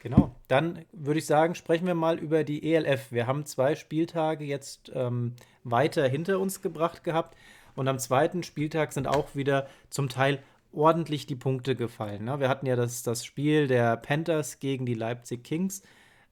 Genau. 0.00 0.34
Dann 0.48 0.84
würde 0.90 1.20
ich 1.20 1.26
sagen, 1.26 1.54
sprechen 1.54 1.86
wir 1.86 1.94
mal 1.94 2.18
über 2.18 2.42
die 2.42 2.74
ELF. 2.74 3.12
Wir 3.12 3.28
haben 3.28 3.46
zwei 3.46 3.76
Spieltage 3.76 4.44
jetzt 4.44 4.90
ähm, 4.92 5.34
weiter 5.62 6.08
hinter 6.08 6.40
uns 6.40 6.60
gebracht 6.60 7.04
gehabt. 7.04 7.36
Und 7.76 7.86
am 7.86 8.00
zweiten 8.00 8.42
Spieltag 8.42 8.92
sind 8.92 9.06
auch 9.06 9.36
wieder 9.36 9.68
zum 9.90 10.08
Teil 10.08 10.42
ordentlich 10.74 11.26
die 11.26 11.36
Punkte 11.36 11.76
gefallen. 11.76 12.24
Ne? 12.24 12.40
Wir 12.40 12.48
hatten 12.48 12.66
ja 12.66 12.76
das, 12.76 13.02
das 13.02 13.24
Spiel 13.24 13.66
der 13.66 13.96
Panthers 13.96 14.58
gegen 14.58 14.86
die 14.86 14.94
Leipzig 14.94 15.44
Kings. 15.44 15.82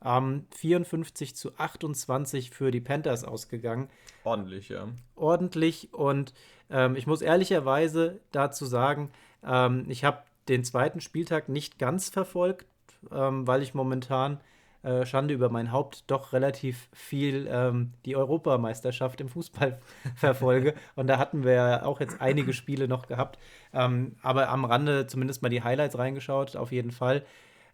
Ähm, 0.05 0.47
54 0.57 1.37
zu 1.37 1.57
28 1.57 2.51
für 2.51 2.71
die 2.71 2.81
Panthers 2.81 3.25
ausgegangen. 3.25 3.89
Ordentlich, 4.25 4.69
ja. 4.69 4.89
Ordentlich. 5.15 5.95
Und 5.95 6.35
ähm, 6.71 6.97
ich 6.97 7.07
muss 7.07 7.23
ehrlicherweise 7.23 8.21
dazu 8.33 8.67
sagen, 8.67 9.13
ähm, 9.45 9.87
ich 9.89 10.05
habe 10.05 10.23
den 10.49 10.65
zweiten 10.65 11.01
Spieltag 11.01 11.49
nicht 11.49 11.79
ganz 11.79 12.09
verfolgt, 12.09 12.67
ähm, 13.13 13.47
weil 13.47 13.63
ich 13.63 13.75
momentan 13.75 14.41
äh, 14.83 15.07
Schande 15.07 15.35
über 15.35 15.49
mein 15.49 15.71
Haupt 15.71 16.05
doch 16.11 16.33
relativ 16.33 16.89
viel 16.93 17.49
ähm, 17.51 17.93
die 18.05 18.17
Europameisterschaft 18.17 19.21
im 19.21 19.29
Fußball 19.29 19.81
verfolge. 20.17 20.75
Und 20.97 21.07
da 21.07 21.19
hatten 21.19 21.45
wir 21.45 21.53
ja 21.53 21.83
auch 21.85 22.01
jetzt 22.01 22.21
einige 22.21 22.53
Spiele 22.53 22.89
noch 22.89 23.07
gehabt. 23.07 23.39
Ähm, 23.73 24.17
aber 24.23 24.49
am 24.49 24.65
Rande 24.65 25.07
zumindest 25.07 25.43
mal 25.43 25.49
die 25.49 25.63
Highlights 25.63 25.99
reingeschaut, 25.99 26.57
auf 26.57 26.73
jeden 26.73 26.91
Fall. 26.91 27.25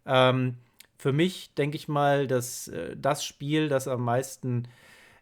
Ähm, 0.06 0.56
für 0.98 1.12
mich 1.12 1.54
denke 1.54 1.76
ich 1.76 1.88
mal, 1.88 2.26
dass 2.26 2.68
äh, 2.68 2.96
das 2.96 3.24
Spiel, 3.24 3.68
das 3.68 3.88
am 3.88 4.02
meisten 4.04 4.68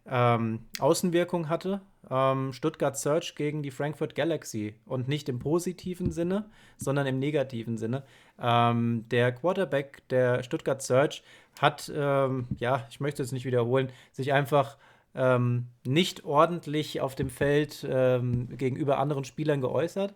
ähm, 0.07 0.65
Außenwirkung 0.79 1.49
hatte, 1.49 1.81
ähm, 2.09 2.53
Stuttgart 2.53 2.97
Search 2.97 3.35
gegen 3.35 3.63
die 3.63 3.71
Frankfurt 3.71 4.15
Galaxy 4.15 4.75
und 4.85 5.07
nicht 5.07 5.29
im 5.29 5.39
positiven 5.39 6.11
Sinne, 6.11 6.49
sondern 6.77 7.07
im 7.07 7.19
negativen 7.19 7.77
Sinne. 7.77 8.03
Ähm, 8.39 9.05
der 9.09 9.31
Quarterback 9.31 10.07
der 10.09 10.43
Stuttgart 10.43 10.81
Search 10.81 11.23
hat, 11.59 11.91
ähm, 11.93 12.47
ja, 12.59 12.85
ich 12.89 12.99
möchte 12.99 13.23
es 13.23 13.31
nicht 13.31 13.45
wiederholen, 13.45 13.91
sich 14.11 14.33
einfach 14.33 14.77
ähm, 15.15 15.67
nicht 15.83 16.25
ordentlich 16.25 17.01
auf 17.01 17.15
dem 17.15 17.29
Feld 17.29 17.85
ähm, 17.89 18.49
gegenüber 18.57 18.99
anderen 18.99 19.25
Spielern 19.25 19.61
geäußert. 19.61 20.13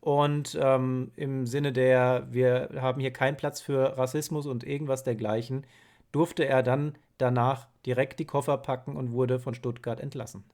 Und 0.00 0.58
ähm, 0.60 1.12
im 1.16 1.46
Sinne 1.46 1.72
der, 1.72 2.26
wir 2.30 2.70
haben 2.80 3.00
hier 3.00 3.12
keinen 3.12 3.36
Platz 3.36 3.60
für 3.60 3.96
Rassismus 3.96 4.46
und 4.46 4.64
irgendwas 4.64 5.04
dergleichen, 5.04 5.64
durfte 6.10 6.44
er 6.44 6.62
dann 6.62 6.96
danach 7.18 7.68
direkt 7.86 8.18
die 8.18 8.24
Koffer 8.24 8.58
packen 8.58 8.96
und 8.96 9.12
wurde 9.12 9.38
von 9.38 9.54
Stuttgart 9.54 10.00
entlassen. 10.00 10.44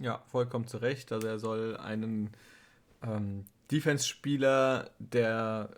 Ja, 0.00 0.22
vollkommen 0.30 0.66
zu 0.66 0.78
Recht. 0.78 1.12
Also 1.12 1.26
er 1.26 1.38
soll 1.38 1.76
einen 1.76 2.30
ähm, 3.02 3.44
Defense-Spieler 3.70 4.90
der 4.98 5.70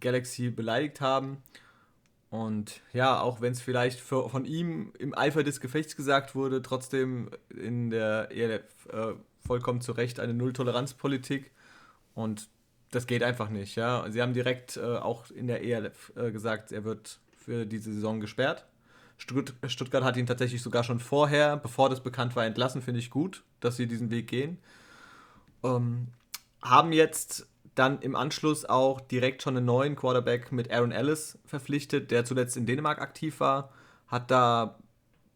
Galaxy 0.00 0.50
beleidigt 0.50 1.00
haben. 1.00 1.42
Und 2.30 2.82
ja, 2.92 3.20
auch 3.20 3.40
wenn 3.40 3.52
es 3.52 3.62
vielleicht 3.62 4.00
für, 4.00 4.28
von 4.28 4.44
ihm 4.44 4.92
im 4.98 5.16
Eifer 5.16 5.42
des 5.42 5.60
Gefechts 5.60 5.96
gesagt 5.96 6.34
wurde, 6.34 6.60
trotzdem 6.60 7.30
in 7.48 7.90
der 7.90 8.30
ELF 8.30 8.86
äh, 8.92 9.14
vollkommen 9.46 9.80
zu 9.80 9.92
Recht 9.92 10.20
eine 10.20 10.34
Null-Toleranz-Politik. 10.34 11.50
Und 12.14 12.48
das 12.90 13.06
geht 13.06 13.22
einfach 13.22 13.48
nicht. 13.48 13.76
Ja? 13.76 14.10
Sie 14.10 14.20
haben 14.20 14.34
direkt 14.34 14.76
äh, 14.76 14.80
auch 14.80 15.30
in 15.30 15.46
der 15.46 15.62
ELF 15.64 16.12
äh, 16.16 16.30
gesagt, 16.30 16.72
er 16.72 16.84
wird 16.84 17.20
für 17.36 17.64
diese 17.64 17.92
Saison 17.92 18.20
gesperrt. 18.20 18.66
Stuttgart 19.18 20.04
hat 20.04 20.16
ihn 20.16 20.26
tatsächlich 20.26 20.62
sogar 20.62 20.84
schon 20.84 21.00
vorher, 21.00 21.56
bevor 21.56 21.90
das 21.90 22.02
bekannt 22.02 22.36
war, 22.36 22.46
entlassen. 22.46 22.82
Finde 22.82 23.00
ich 23.00 23.10
gut, 23.10 23.42
dass 23.60 23.76
sie 23.76 23.86
diesen 23.86 24.10
Weg 24.10 24.28
gehen. 24.28 24.58
Ähm, 25.64 26.08
haben 26.62 26.92
jetzt 26.92 27.48
dann 27.74 28.00
im 28.00 28.16
Anschluss 28.16 28.64
auch 28.64 29.00
direkt 29.00 29.42
schon 29.42 29.56
einen 29.56 29.66
neuen 29.66 29.96
Quarterback 29.96 30.50
mit 30.52 30.70
Aaron 30.72 30.92
Ellis 30.92 31.38
verpflichtet, 31.44 32.10
der 32.10 32.24
zuletzt 32.24 32.56
in 32.56 32.66
Dänemark 32.66 33.00
aktiv 33.00 33.40
war. 33.40 33.70
Hat 34.06 34.30
da 34.30 34.78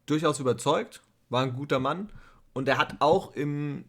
durchaus 0.07 0.41
überzeugt, 0.41 1.03
war 1.29 1.43
ein 1.43 1.53
guter 1.53 1.79
Mann. 1.79 2.11
Und 2.53 2.69
er 2.69 2.79
hat 2.79 2.97
auch 3.01 3.35
im, 3.35 3.85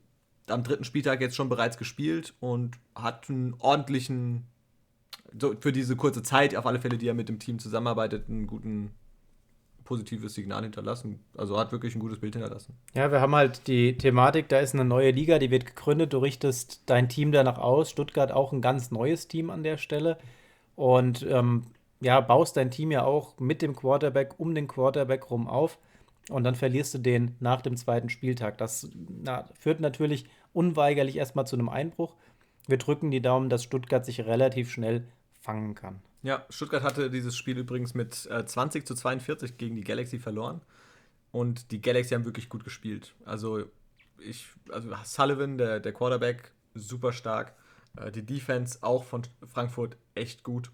am 0.47 0.63
dritten 0.63 0.83
Spieltag 0.83 1.21
jetzt 1.21 1.35
schon 1.35 1.49
bereits 1.49 1.77
gespielt 1.77 2.33
und 2.39 2.77
hat 2.95 3.29
einen 3.29 3.55
ordentlichen, 3.59 4.45
so 5.39 5.55
für 5.59 5.71
diese 5.71 5.95
kurze 5.95 6.23
Zeit, 6.23 6.55
auf 6.55 6.65
alle 6.65 6.79
Fälle, 6.79 6.97
die 6.97 7.07
er 7.07 7.13
mit 7.13 7.29
dem 7.29 7.39
Team 7.39 7.59
zusammenarbeitet, 7.59 8.29
einen 8.29 8.47
guten 8.47 8.91
positives 9.83 10.33
Signal 10.33 10.63
hinterlassen. 10.63 11.19
Also 11.37 11.57
hat 11.57 11.71
wirklich 11.71 11.95
ein 11.95 11.99
gutes 11.99 12.19
Bild 12.19 12.35
hinterlassen. 12.35 12.75
Ja, 12.93 13.11
wir 13.11 13.21
haben 13.21 13.35
halt 13.35 13.67
die 13.67 13.97
Thematik, 13.97 14.49
da 14.49 14.59
ist 14.59 14.73
eine 14.73 14.85
neue 14.85 15.11
Liga, 15.11 15.39
die 15.39 15.51
wird 15.51 15.65
gegründet, 15.65 16.13
du 16.13 16.19
richtest 16.19 16.83
dein 16.85 17.09
Team 17.09 17.31
danach 17.31 17.57
aus. 17.57 17.89
Stuttgart 17.89 18.31
auch 18.31 18.53
ein 18.53 18.61
ganz 18.61 18.91
neues 18.91 19.27
Team 19.27 19.49
an 19.49 19.63
der 19.63 19.77
Stelle. 19.77 20.17
Und 20.75 21.25
ähm, 21.29 21.63
ja, 22.01 22.19
baust 22.21 22.57
dein 22.57 22.71
Team 22.71 22.91
ja 22.91 23.03
auch 23.03 23.39
mit 23.39 23.61
dem 23.61 23.75
Quarterback 23.75 24.39
um 24.39 24.55
den 24.55 24.67
Quarterback 24.67 25.29
rum 25.29 25.47
auf. 25.47 25.77
Und 26.29 26.43
dann 26.43 26.55
verlierst 26.55 26.93
du 26.93 26.99
den 26.99 27.35
nach 27.39 27.61
dem 27.61 27.75
zweiten 27.75 28.09
Spieltag. 28.09 28.57
Das 28.57 28.89
na, 28.95 29.45
führt 29.59 29.79
natürlich 29.79 30.25
unweigerlich 30.53 31.17
erstmal 31.17 31.47
zu 31.47 31.55
einem 31.55 31.69
Einbruch. 31.69 32.15
Wir 32.67 32.77
drücken 32.77 33.11
die 33.11 33.21
Daumen, 33.21 33.49
dass 33.49 33.63
Stuttgart 33.63 34.05
sich 34.05 34.21
relativ 34.21 34.71
schnell 34.71 35.05
fangen 35.41 35.75
kann. 35.75 36.01
Ja, 36.23 36.45
Stuttgart 36.49 36.83
hatte 36.83 37.09
dieses 37.09 37.37
Spiel 37.37 37.57
übrigens 37.57 37.93
mit 37.93 38.27
äh, 38.31 38.45
20 38.45 38.87
zu 38.87 38.95
42 38.95 39.57
gegen 39.57 39.75
die 39.75 39.83
Galaxy 39.83 40.19
verloren. 40.19 40.61
Und 41.31 41.71
die 41.71 41.81
Galaxy 41.81 42.13
haben 42.13 42.25
wirklich 42.25 42.47
gut 42.47 42.63
gespielt. 42.63 43.13
Also, 43.25 43.65
ich, 44.19 44.47
also 44.69 44.89
Sullivan, 45.03 45.57
der, 45.57 45.79
der 45.79 45.91
Quarterback, 45.91 46.51
super 46.73 47.11
stark. 47.11 47.53
Äh, 47.97 48.11
die 48.11 48.25
Defense 48.25 48.79
auch 48.81 49.03
von 49.03 49.23
Frankfurt 49.51 49.97
echt 50.15 50.43
gut. 50.43 50.71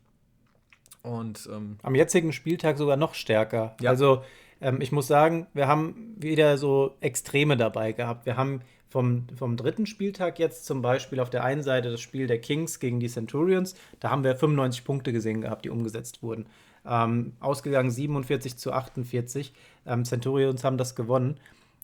Und 1.02 1.50
ähm, 1.52 1.78
am 1.82 1.96
jetzigen 1.96 2.32
Spieltag 2.32 2.78
sogar 2.78 2.98
noch 2.98 3.16
stärker. 3.16 3.76
Ja. 3.82 3.90
Also, 3.90 4.24
ähm, 4.62 4.82
ich 4.82 4.92
muss 4.92 5.08
sagen, 5.08 5.48
wir 5.54 5.68
haben 5.68 6.16
wieder 6.18 6.58
so 6.58 6.96
Extreme 7.00 7.58
dabei 7.58 7.94
gehabt. 7.94 8.26
Wir 8.26 8.38
haben 8.38 8.62
vom, 8.90 9.28
vom 9.38 9.56
dritten 9.56 9.86
Spieltag 9.86 10.40
jetzt 10.40 10.66
zum 10.66 10.82
Beispiel 10.82 11.20
auf 11.20 11.30
der 11.30 11.44
einen 11.44 11.64
Seite 11.64 11.92
das 11.92 12.02
Spiel 12.02 12.28
der 12.28 12.42
Kings 12.42 12.80
gegen 12.80 13.00
die 13.00 13.08
Centurions. 13.08 13.76
Da 14.00 14.10
haben 14.10 14.24
wir 14.24 14.36
95 14.36 14.84
Punkte 14.84 15.14
gesehen 15.14 15.42
gehabt, 15.42 15.66
die 15.66 15.70
umgesetzt 15.70 16.24
wurden. 16.24 16.48
Ähm, 16.86 17.34
ausgegangen 17.40 17.92
47 17.92 18.58
zu 18.58 18.74
48. 18.74 19.54
Ähm, 19.86 20.06
Centurions 20.06 20.64
haben 20.64 20.78
das 20.78 20.96
gewonnen. 20.96 21.40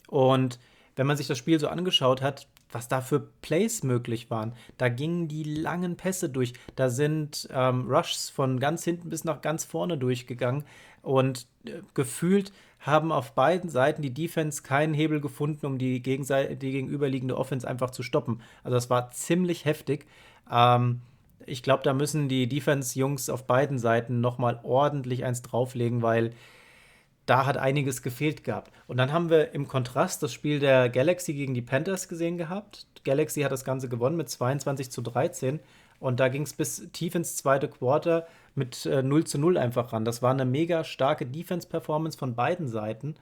Und 0.08 0.60
wenn 0.96 1.08
man 1.08 1.18
sich 1.18 1.28
das 1.28 1.38
Spiel 1.38 1.60
so 1.60 1.68
angeschaut 1.68 2.22
hat, 2.22 2.48
was 2.72 2.88
da 2.88 3.00
für 3.02 3.22
Plays 3.42 3.84
möglich 3.84 4.30
waren. 4.30 4.54
Da 4.78 4.90
gingen 4.90 5.28
die 5.28 5.44
langen 5.44 5.96
Pässe 5.96 6.30
durch. 6.30 6.54
Da 6.76 6.90
sind 6.90 7.48
ähm, 7.52 7.90
Rushs 7.90 8.30
von 8.30 8.60
ganz 8.60 8.84
hinten 8.84 9.10
bis 9.10 9.24
nach 9.24 9.42
ganz 9.42 9.64
vorne 9.64 9.98
durchgegangen. 9.98 10.66
Und 11.02 11.48
äh, 11.66 11.82
gefühlt 11.94 12.52
haben 12.86 13.12
auf 13.12 13.34
beiden 13.34 13.70
Seiten 13.70 14.02
die 14.02 14.14
Defense 14.14 14.62
keinen 14.62 14.94
Hebel 14.94 15.20
gefunden, 15.20 15.66
um 15.66 15.78
die, 15.78 16.02
die 16.02 16.72
gegenüberliegende 16.72 17.38
Offense 17.38 17.68
einfach 17.68 17.90
zu 17.90 18.04
stoppen. 18.04 18.42
Also 18.64 18.76
das 18.76 18.90
war 18.90 19.12
ziemlich 19.12 19.66
heftig. 19.66 20.06
Ähm, 20.52 21.02
ich 21.46 21.64
glaube, 21.64 21.84
da 21.84 21.94
müssen 21.94 22.30
die 22.30 22.48
Defense-Jungs 22.48 23.30
auf 23.30 23.48
beiden 23.48 23.80
Seiten 23.80 24.22
nochmal 24.22 24.60
ordentlich 24.64 25.26
eins 25.26 25.42
drauflegen, 25.42 26.02
weil 26.02 26.32
da 27.26 27.46
hat 27.46 27.58
einiges 27.58 28.04
gefehlt 28.04 28.44
gehabt. 28.44 28.72
Und 28.88 28.98
dann 28.98 29.12
haben 29.12 29.30
wir 29.30 29.54
im 29.54 29.68
Kontrast 29.68 30.22
das 30.22 30.32
Spiel 30.32 30.60
der 30.60 30.90
Galaxy 30.90 31.34
gegen 31.34 31.54
die 31.54 31.62
Panthers 31.62 32.08
gesehen 32.08 32.38
gehabt. 32.38 32.86
Galaxy 33.04 33.42
hat 33.42 33.52
das 33.52 33.66
Ganze 33.66 33.90
gewonnen 33.90 34.18
mit 34.18 34.30
22 34.30 34.92
zu 34.92 35.02
13. 35.02 35.60
Und 36.00 36.20
da 36.20 36.28
ging 36.28 36.44
es 36.44 36.54
bis 36.54 36.90
tief 36.92 37.16
ins 37.16 37.38
zweite 37.38 37.68
Quarter 37.68 38.28
mit 38.54 38.86
äh, 38.86 39.02
0 39.02 39.26
zu 39.26 39.38
0 39.38 39.58
einfach 39.58 39.94
ran. 39.94 40.06
Das 40.06 40.22
war 40.22 40.32
eine 40.32 40.46
mega 40.46 40.84
starke 40.84 41.26
Defense-Performance 41.26 42.18
von 42.18 42.36
beiden 42.36 42.68
Seiten. 42.68 43.16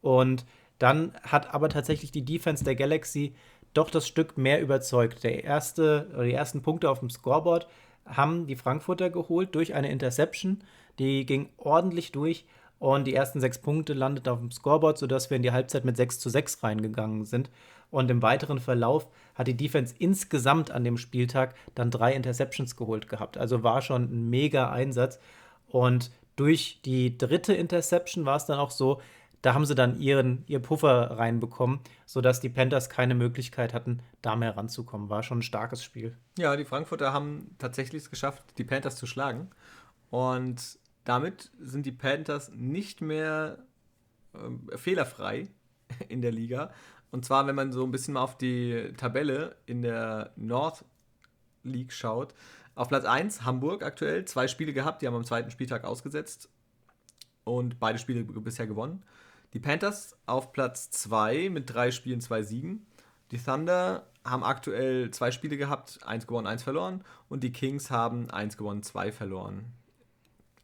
Und 0.00 0.44
dann 0.78 1.12
hat 1.22 1.54
aber 1.54 1.68
tatsächlich 1.68 2.12
die 2.12 2.24
Defense 2.24 2.64
der 2.64 2.74
Galaxy 2.74 3.34
doch 3.72 3.90
das 3.90 4.06
Stück 4.06 4.38
mehr 4.38 4.60
überzeugt. 4.60 5.24
Der 5.24 5.44
erste, 5.44 6.08
die 6.22 6.32
ersten 6.32 6.62
Punkte 6.62 6.90
auf 6.90 7.00
dem 7.00 7.10
Scoreboard 7.10 7.66
haben 8.06 8.46
die 8.46 8.56
Frankfurter 8.56 9.10
geholt 9.10 9.54
durch 9.54 9.74
eine 9.74 9.90
Interception. 9.90 10.62
Die 10.98 11.26
ging 11.26 11.48
ordentlich 11.56 12.12
durch 12.12 12.44
und 12.78 13.06
die 13.06 13.14
ersten 13.14 13.40
sechs 13.40 13.58
Punkte 13.58 13.94
landeten 13.94 14.32
auf 14.32 14.40
dem 14.40 14.50
Scoreboard, 14.50 14.98
sodass 14.98 15.30
wir 15.30 15.36
in 15.36 15.42
die 15.42 15.52
Halbzeit 15.52 15.84
mit 15.84 15.96
6 15.96 16.18
zu 16.20 16.28
6 16.28 16.62
reingegangen 16.62 17.24
sind. 17.24 17.50
Und 17.94 18.10
im 18.10 18.22
weiteren 18.22 18.58
Verlauf 18.58 19.06
hat 19.36 19.46
die 19.46 19.56
Defense 19.56 19.94
insgesamt 19.96 20.72
an 20.72 20.82
dem 20.82 20.98
Spieltag 20.98 21.54
dann 21.76 21.92
drei 21.92 22.12
Interceptions 22.12 22.74
geholt 22.74 23.08
gehabt. 23.08 23.38
Also 23.38 23.62
war 23.62 23.82
schon 23.82 24.02
ein 24.12 24.30
mega 24.30 24.72
Einsatz. 24.72 25.20
Und 25.68 26.10
durch 26.34 26.80
die 26.84 27.16
dritte 27.16 27.54
Interception 27.54 28.26
war 28.26 28.34
es 28.34 28.46
dann 28.46 28.58
auch 28.58 28.72
so, 28.72 29.00
da 29.42 29.54
haben 29.54 29.64
sie 29.64 29.76
dann 29.76 30.00
ihren, 30.00 30.42
ihr 30.48 30.58
Puffer 30.58 31.12
reinbekommen, 31.12 31.78
sodass 32.04 32.40
die 32.40 32.48
Panthers 32.48 32.90
keine 32.90 33.14
Möglichkeit 33.14 33.72
hatten, 33.72 34.00
da 34.22 34.34
mehr 34.34 34.56
ranzukommen. 34.56 35.08
War 35.08 35.22
schon 35.22 35.38
ein 35.38 35.42
starkes 35.42 35.84
Spiel. 35.84 36.16
Ja, 36.36 36.56
die 36.56 36.64
Frankfurter 36.64 37.12
haben 37.12 37.54
tatsächlich 37.60 38.02
es 38.02 38.10
geschafft, 38.10 38.42
die 38.58 38.64
Panthers 38.64 38.96
zu 38.96 39.06
schlagen. 39.06 39.50
Und 40.10 40.80
damit 41.04 41.52
sind 41.60 41.86
die 41.86 41.92
Panthers 41.92 42.50
nicht 42.56 43.00
mehr 43.00 43.58
äh, 44.32 44.76
fehlerfrei 44.76 45.46
in 46.08 46.22
der 46.22 46.32
Liga, 46.32 46.72
und 47.14 47.24
zwar, 47.24 47.46
wenn 47.46 47.54
man 47.54 47.70
so 47.70 47.84
ein 47.84 47.92
bisschen 47.92 48.14
mal 48.14 48.22
auf 48.22 48.36
die 48.36 48.92
Tabelle 48.96 49.54
in 49.66 49.82
der 49.82 50.32
North 50.34 50.84
League 51.62 51.92
schaut. 51.92 52.34
Auf 52.74 52.88
Platz 52.88 53.04
1 53.04 53.44
Hamburg 53.44 53.84
aktuell, 53.84 54.24
zwei 54.24 54.48
Spiele 54.48 54.72
gehabt, 54.72 55.00
die 55.00 55.06
haben 55.06 55.14
am 55.14 55.24
zweiten 55.24 55.52
Spieltag 55.52 55.84
ausgesetzt 55.84 56.48
und 57.44 57.78
beide 57.78 58.00
Spiele 58.00 58.24
bisher 58.24 58.66
gewonnen. 58.66 59.04
Die 59.52 59.60
Panthers 59.60 60.16
auf 60.26 60.52
Platz 60.52 60.90
2 60.90 61.50
mit 61.50 61.72
drei 61.72 61.92
Spielen, 61.92 62.20
zwei 62.20 62.42
Siegen. 62.42 62.84
Die 63.30 63.38
Thunder 63.38 64.08
haben 64.24 64.42
aktuell 64.42 65.12
zwei 65.12 65.30
Spiele 65.30 65.56
gehabt, 65.56 66.00
eins 66.04 66.26
gewonnen, 66.26 66.48
eins 66.48 66.64
verloren. 66.64 67.04
Und 67.28 67.44
die 67.44 67.52
Kings 67.52 67.92
haben 67.92 68.28
eins 68.30 68.56
gewonnen, 68.56 68.82
zwei 68.82 69.12
verloren. 69.12 69.66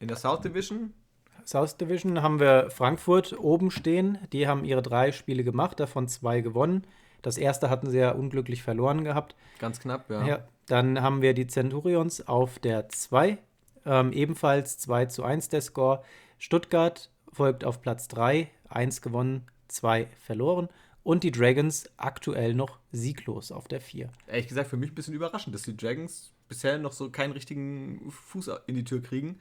In 0.01 0.09
der 0.09 0.17
South 0.17 0.41
Division 0.41 0.95
South 1.45 1.77
Division 1.77 2.23
haben 2.23 2.41
wir 2.41 2.71
Frankfurt 2.71 3.39
oben 3.39 3.71
stehen. 3.71 4.19
Die 4.33 4.47
haben 4.47 4.65
ihre 4.65 4.83
drei 4.83 5.13
Spiele 5.13 5.45
gemacht, 5.45 5.81
davon 5.81 6.09
zwei 6.09 6.41
gewonnen. 6.41 6.85
Das 7.23 7.37
erste 7.37 7.71
hatten 7.71 7.91
sie 7.91 7.99
ja 7.99 8.13
unglücklich 8.13 8.63
verloren 8.63 9.05
gehabt. 9.05 9.35
Ganz 9.59 9.81
knapp, 9.81 10.11
ja. 10.11 10.27
ja 10.27 10.49
dann 10.71 11.03
haben 11.03 11.21
wir 11.21 11.35
die 11.35 11.49
Centurions 11.49 12.27
auf 12.29 12.61
der 12.61 12.89
2. 12.89 13.39
Ähm, 13.85 14.13
ebenfalls 14.13 14.79
2 14.79 15.07
zu 15.07 15.25
1 15.25 15.49
der 15.49 15.63
Score. 15.63 16.05
Stuttgart 16.39 17.11
folgt 17.33 17.65
auf 17.65 17.83
Platz 17.83 18.07
3. 18.09 18.49
1 18.69 19.03
gewonnen, 19.03 19.47
2 19.67 20.07
verloren. 20.21 20.69
Und 21.03 21.25
die 21.25 21.33
Dragons 21.33 21.91
aktuell 21.97 22.55
noch 22.55 22.79
sieglos 22.93 23.51
auf 23.51 23.67
der 23.67 23.81
4. 23.81 24.11
Ehrlich 24.29 24.47
gesagt, 24.47 24.69
für 24.71 24.77
mich 24.77 24.93
ein 24.93 24.95
bisschen 24.95 25.15
überraschend, 25.15 25.55
dass 25.55 25.63
die 25.63 25.77
Dragons 25.77 26.33
bisher 26.47 26.79
noch 26.79 26.93
so 26.93 27.11
keinen 27.11 27.33
richtigen 27.33 28.09
Fuß 28.11 28.51
in 28.67 28.77
die 28.77 28.85
Tür 28.85 29.03
kriegen. 29.03 29.41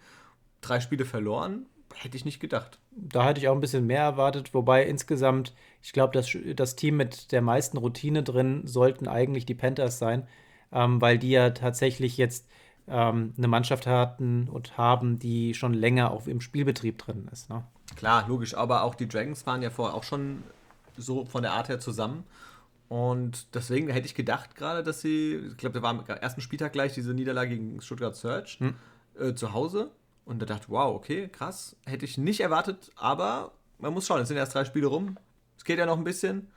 Drei 0.62 0.79
Spiele 0.79 1.06
verloren, 1.06 1.68
Hätte 1.96 2.17
ich 2.17 2.25
nicht 2.25 2.39
gedacht. 2.39 2.79
Da 2.91 3.25
hätte 3.25 3.39
ich 3.39 3.48
auch 3.48 3.53
ein 3.53 3.62
bisschen 3.62 3.88
mehr 3.88 4.01
erwartet, 4.01 4.53
wobei 4.53 4.86
insgesamt, 4.86 5.53
ich 5.81 5.91
glaube, 5.91 6.13
das, 6.13 6.29
das 6.55 6.75
Team 6.75 6.98
mit 6.98 7.31
der 7.31 7.41
meisten 7.41 7.77
Routine 7.77 8.24
drin 8.24 8.65
sollten 8.65 9.08
eigentlich 9.08 9.46
die 9.46 9.55
Panthers 9.55 10.00
sein, 10.00 10.27
ähm, 10.72 11.01
weil 11.01 11.17
die 11.17 11.31
ja 11.31 11.50
tatsächlich 11.50 12.17
jetzt 12.17 12.48
ähm, 12.88 13.34
eine 13.38 13.48
Mannschaft 13.48 13.88
hatten 13.88 14.48
und 14.50 14.77
haben, 14.77 15.19
die 15.19 15.53
schon 15.53 15.74
länger 15.74 16.12
auch 16.12 16.27
im 16.27 16.41
Spielbetrieb 16.41 16.98
drin 16.98 17.29
ist. 17.31 17.50
Ne? 17.50 17.63
Klar, 17.96 18.27
logisch, 18.27 18.55
aber 18.55 18.84
auch 18.84 18.96
die 18.96 19.08
Dragons 19.08 19.46
waren 19.46 19.62
ja 19.62 19.69
vorher 19.69 19.96
auch 19.96 20.03
schon 20.03 20.43
so 20.98 21.25
von 21.25 21.43
der 21.43 21.53
Art 21.53 21.69
her 21.69 21.79
zusammen. 21.79 22.24
Und 22.88 23.53
deswegen 23.53 23.88
hätte 23.89 24.08
ich 24.08 24.15
gedacht 24.15 24.55
gerade, 24.55 24.84
dass 24.84 25.01
sie, 25.01 25.36
ich 25.36 25.58
glaube, 25.58 25.75
da 25.75 25.84
war 25.84 25.91
am 25.91 26.03
ersten 26.08 26.41
Spieltag 26.41 26.74
gleich 26.74 26.93
diese 26.93 27.13
Niederlage 27.13 27.51
gegen 27.51 27.81
Stuttgart 27.81 28.15
Search 28.15 28.60
hm. 28.60 28.75
äh, 29.19 29.34
zu 29.36 29.53
Hause. 29.53 29.91
Und 30.30 30.38
da 30.38 30.46
dachte, 30.46 30.68
wow, 30.70 30.96
okay, 30.96 31.28
krass. 31.28 31.76
Hätte 31.88 32.06
ich 32.06 32.20
nicht 32.20 32.42
erwartet, 32.42 32.92
aber 32.96 33.52
man 33.80 33.96
muss 33.96 34.06
schauen, 34.06 34.22
es 34.22 34.28
sind 34.28 34.38
erst 34.38 34.54
drei 34.54 34.64
Spiele 34.64 34.86
rum. 34.86 35.18
Es 35.58 35.64
geht 35.64 35.80
ja 35.80 35.88
noch 35.88 35.98
ein 35.98 36.04
bisschen. 36.04 36.52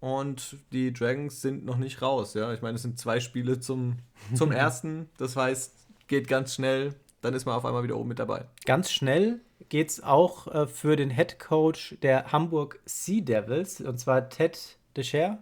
Und 0.00 0.58
die 0.70 0.92
Dragons 0.92 1.40
sind 1.40 1.64
noch 1.64 1.78
nicht 1.78 2.02
raus. 2.02 2.34
Ja, 2.34 2.52
ich 2.52 2.60
meine, 2.60 2.74
es 2.74 2.82
sind 2.82 2.98
zwei 2.98 3.20
Spiele 3.20 3.58
zum, 3.58 4.00
zum 4.34 4.52
ersten. 4.52 5.08
Das 5.16 5.34
heißt, 5.34 5.72
geht 6.08 6.28
ganz 6.28 6.54
schnell. 6.54 6.94
Dann 7.22 7.32
ist 7.32 7.46
man 7.46 7.54
auf 7.54 7.64
einmal 7.64 7.82
wieder 7.84 7.96
oben 7.96 8.10
mit 8.10 8.18
dabei. 8.18 8.44
Ganz 8.66 8.92
schnell 8.92 9.40
geht 9.70 9.88
es 9.88 10.02
auch 10.02 10.46
äh, 10.48 10.66
für 10.66 10.96
den 10.96 11.08
Head 11.08 11.38
Coach 11.38 11.96
der 12.02 12.32
Hamburg 12.32 12.80
Sea 12.84 13.22
Devils, 13.22 13.80
und 13.80 13.98
zwar 13.98 14.28
Ted 14.28 14.76
Descher. 14.94 15.38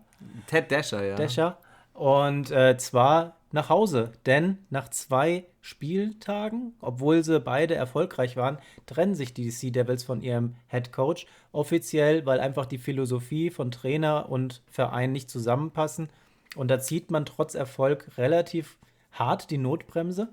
Ted 0.46 0.70
Dasher, 0.70 1.04
ja. 1.04 1.16
Dasher. 1.16 1.58
Und 1.92 2.52
äh, 2.52 2.76
zwar 2.78 3.36
nach 3.54 3.68
Hause, 3.68 4.10
denn 4.26 4.58
nach 4.68 4.88
zwei 4.90 5.44
Spieltagen, 5.60 6.74
obwohl 6.80 7.22
sie 7.22 7.38
beide 7.38 7.76
erfolgreich 7.76 8.36
waren, 8.36 8.58
trennen 8.84 9.14
sich 9.14 9.32
die 9.32 9.50
Sea 9.50 9.70
Devils 9.70 10.02
von 10.02 10.22
ihrem 10.22 10.56
Head 10.66 10.92
Coach 10.92 11.26
offiziell, 11.52 12.26
weil 12.26 12.40
einfach 12.40 12.66
die 12.66 12.78
Philosophie 12.78 13.50
von 13.50 13.70
Trainer 13.70 14.28
und 14.28 14.60
Verein 14.66 15.12
nicht 15.12 15.30
zusammenpassen. 15.30 16.10
Und 16.56 16.68
da 16.68 16.80
zieht 16.80 17.12
man 17.12 17.24
trotz 17.24 17.54
Erfolg 17.54 18.18
relativ 18.18 18.76
hart 19.12 19.50
die 19.52 19.58
Notbremse, 19.58 20.30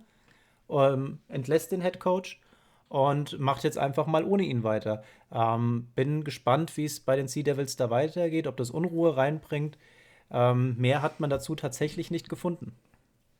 ähm, 0.70 1.20
entlässt 1.28 1.72
den 1.72 1.82
Head 1.82 2.00
Coach 2.00 2.42
und 2.90 3.40
macht 3.40 3.63
jetzt 3.63 3.78
einfach 3.78 4.08
mal 4.08 4.25
ohne 4.25 4.44
ihn 4.44 4.63
weiter. 4.63 5.04
Ähm, 5.32 5.90
bin 5.94 6.24
gespannt, 6.24 6.75
wie 6.75 6.86
es 6.86 7.00
bei 7.00 7.16
den 7.16 7.28
Sea 7.28 7.44
Devils 7.44 7.75
da 7.75 7.92
weitergeht, 7.92 8.48
ob 8.48 8.58
das 8.58 8.72
Unruhe 8.72 9.16
reinbringt. 9.16 9.78
Ähm, 10.32 10.75
mehr 10.80 11.04
hat 11.04 11.20
man 11.20 11.30
dazu 11.30 11.54
tatsächlich 11.54 12.10
nicht 12.10 12.28
gefunden. 12.28 12.75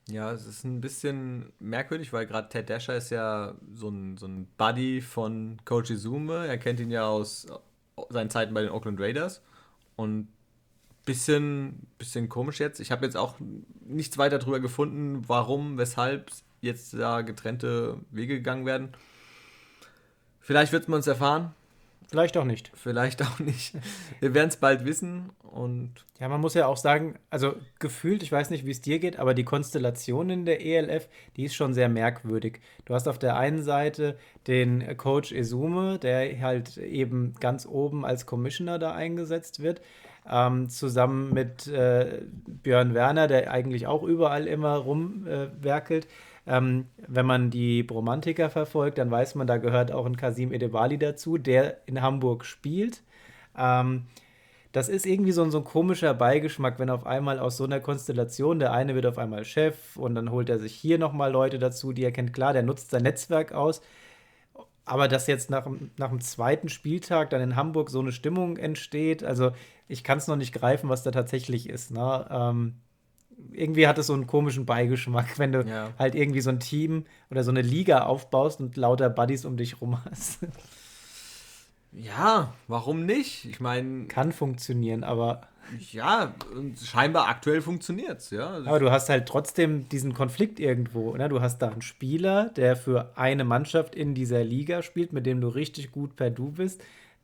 Ja, 0.10 0.31
es 0.31 0.46
ist 0.46 0.63
ein 0.63 0.81
bisschen 0.81 1.53
merkwürdig, 1.60 2.12
weil 2.12 2.25
gerade 2.25 2.50
Ted 2.50 2.70
Dasher 2.70 2.98
ist 2.98 3.12
ja 3.12 3.55
so 3.74 3.89
ein, 3.89 4.17
so 4.17 4.25
ein 4.25 4.48
Buddy 4.58 5.01
von 5.01 5.58
Coach 5.63 5.91
Izume. 5.91 6.48
Er 6.48 6.58
kennt 6.58 6.79
ihn 6.79 6.91
ja 6.91 7.08
aus 7.08 7.48
seinen 8.10 8.29
Zeiten 8.29 8.53
bei 8.53 8.62
den 8.62 8.72
Oakland 8.72 9.00
Raiders. 9.00 9.41
Und 9.96 10.27
bisschen, 11.05 11.88
bisschen 11.98 12.29
komisch 12.29 12.60
jetzt. 12.60 12.79
Ich 12.79 12.91
habe 12.91 13.05
jetzt 13.05 13.17
auch 13.17 13.36
nichts 13.86 14.17
weiter 14.17 14.39
darüber 14.39 14.60
gefunden, 14.60 15.24
warum, 15.27 15.77
weshalb 15.77 16.31
jetzt 16.62 16.93
da 16.93 17.22
getrennte 17.22 17.98
Wege 18.12 18.36
gegangen 18.36 18.65
werden. 18.65 18.89
Vielleicht 20.39 20.72
wird 20.72 20.88
man 20.88 21.00
es 21.00 21.08
erfahren. 21.08 21.53
Vielleicht 22.11 22.35
auch 22.35 22.43
nicht. 22.43 22.69
Vielleicht 22.75 23.21
auch 23.21 23.39
nicht. 23.39 23.73
Wir 24.19 24.33
werden 24.33 24.49
es 24.49 24.57
bald 24.57 24.83
wissen 24.83 25.29
und. 25.43 25.93
Ja, 26.19 26.27
man 26.27 26.41
muss 26.41 26.55
ja 26.55 26.67
auch 26.67 26.75
sagen, 26.75 27.17
also 27.29 27.55
gefühlt, 27.79 28.21
ich 28.21 28.31
weiß 28.31 28.49
nicht, 28.49 28.65
wie 28.65 28.71
es 28.71 28.81
dir 28.81 28.99
geht, 28.99 29.17
aber 29.17 29.33
die 29.33 29.45
Konstellation 29.45 30.29
in 30.29 30.43
der 30.45 30.63
ELF, 30.63 31.07
die 31.37 31.45
ist 31.45 31.55
schon 31.55 31.73
sehr 31.73 31.87
merkwürdig. 31.87 32.59
Du 32.83 32.93
hast 32.93 33.07
auf 33.07 33.17
der 33.17 33.37
einen 33.37 33.63
Seite 33.63 34.17
den 34.45 34.97
Coach 34.97 35.31
Esume, 35.31 35.99
der 35.99 36.37
halt 36.41 36.77
eben 36.77 37.33
ganz 37.39 37.65
oben 37.65 38.05
als 38.05 38.25
Commissioner 38.25 38.77
da 38.77 38.91
eingesetzt 38.91 39.63
wird. 39.63 39.81
Ähm, 40.29 40.67
zusammen 40.67 41.33
mit 41.33 41.65
äh, 41.67 42.23
Björn 42.45 42.93
Werner, 42.93 43.27
der 43.27 43.51
eigentlich 43.51 43.87
auch 43.87 44.03
überall 44.03 44.47
immer 44.47 44.75
rumwerkelt. 44.75 46.05
Äh, 46.05 46.09
ähm, 46.48 46.88
wenn 47.07 47.25
man 47.25 47.50
die 47.50 47.83
Bromantiker 47.83 48.50
verfolgt, 48.50 48.98
dann 48.98 49.12
weiß 49.12 49.36
man, 49.36 49.48
da 49.48 49.57
gehört 49.57 49.91
auch 49.91 50.05
ein 50.05 50.17
Kasim 50.17 50.51
Edebali 50.51 50.98
dazu, 50.98 51.38
der 51.38 51.77
in 51.88 52.01
Hamburg 52.01 52.45
spielt. 52.45 53.03
Ähm, 53.57 54.07
das 54.71 54.88
ist 54.89 55.05
irgendwie 55.05 55.33
so 55.33 55.43
ein, 55.43 55.51
so 55.51 55.60
ein 55.60 55.63
komischer 55.65 56.13
Beigeschmack, 56.13 56.79
wenn 56.79 56.89
auf 56.89 57.05
einmal 57.05 57.39
aus 57.39 57.57
so 57.57 57.65
einer 57.65 57.79
Konstellation, 57.81 58.59
der 58.59 58.72
eine 58.72 58.96
wird 58.96 59.05
auf 59.05 59.18
einmal 59.18 59.44
Chef 59.44 59.98
und 59.98 60.15
dann 60.15 60.31
holt 60.31 60.50
er 60.50 60.59
sich 60.59 60.74
hier 60.74 60.98
nochmal 60.98 61.31
Leute 61.31 61.59
dazu, 61.59 61.92
die 61.92 62.03
er 62.03 62.11
kennt. 62.11 62.33
Klar, 62.33 62.53
der 62.53 62.63
nutzt 62.63 62.92
sein 62.92 63.03
Netzwerk 63.03 63.51
aus. 63.51 63.81
Aber 64.85 65.07
dass 65.07 65.27
jetzt 65.27 65.50
nach, 65.50 65.68
nach 65.98 66.09
dem 66.09 66.22
zweiten 66.22 66.70
Spieltag 66.70 67.29
dann 67.29 67.42
in 67.42 67.55
Hamburg 67.55 67.89
so 67.89 68.00
eine 68.00 68.11
Stimmung 68.11 68.57
entsteht, 68.57 69.24
also 69.24 69.51
ich 69.87 70.03
kann 70.03 70.18
es 70.18 70.27
noch 70.27 70.37
nicht 70.37 70.53
greifen, 70.53 70.89
was 70.89 71.03
da 71.03 71.11
tatsächlich 71.11 71.70
ist. 71.70 71.92
Ne? 71.92 72.27
Ähm, 72.31 72.75
irgendwie 73.51 73.87
hat 73.87 73.97
es 73.97 74.07
so 74.07 74.13
einen 74.13 74.27
komischen 74.27 74.65
Beigeschmack, 74.65 75.37
wenn 75.39 75.51
du 75.51 75.61
ja. 75.61 75.93
halt 75.97 76.15
irgendwie 76.15 76.41
so 76.41 76.49
ein 76.49 76.59
Team 76.59 77.05
oder 77.29 77.43
so 77.43 77.51
eine 77.51 77.61
Liga 77.61 78.03
aufbaust 78.03 78.59
und 78.59 78.77
lauter 78.77 79.09
Buddies 79.09 79.45
um 79.45 79.57
dich 79.57 79.81
rum 79.81 79.97
hast. 80.05 80.39
Ja, 81.93 82.53
warum 82.67 83.05
nicht? 83.05 83.45
Ich 83.45 83.59
meine. 83.59 84.05
Kann 84.05 84.31
funktionieren, 84.31 85.03
aber. 85.03 85.41
Ja, 85.91 86.33
scheinbar 86.81 87.27
aktuell 87.29 87.61
funktioniert 87.61 88.19
es, 88.19 88.31
ja. 88.31 88.49
Aber 88.65 88.79
du 88.79 88.91
hast 88.91 89.09
halt 89.09 89.27
trotzdem 89.27 89.87
diesen 89.89 90.13
Konflikt 90.13 90.59
irgendwo. 90.59 91.15
Ne? 91.15 91.29
Du 91.29 91.39
hast 91.39 91.59
da 91.59 91.69
einen 91.69 91.81
Spieler, 91.81 92.49
der 92.55 92.75
für 92.75 93.11
eine 93.15 93.43
Mannschaft 93.45 93.95
in 93.95 94.13
dieser 94.13 94.43
Liga 94.43 94.81
spielt, 94.81 95.13
mit 95.13 95.25
dem 95.25 95.39
du 95.39 95.47
richtig 95.47 95.91
gut 95.91 96.15
per 96.15 96.29
Du 96.29 96.51
bist. 96.51 96.81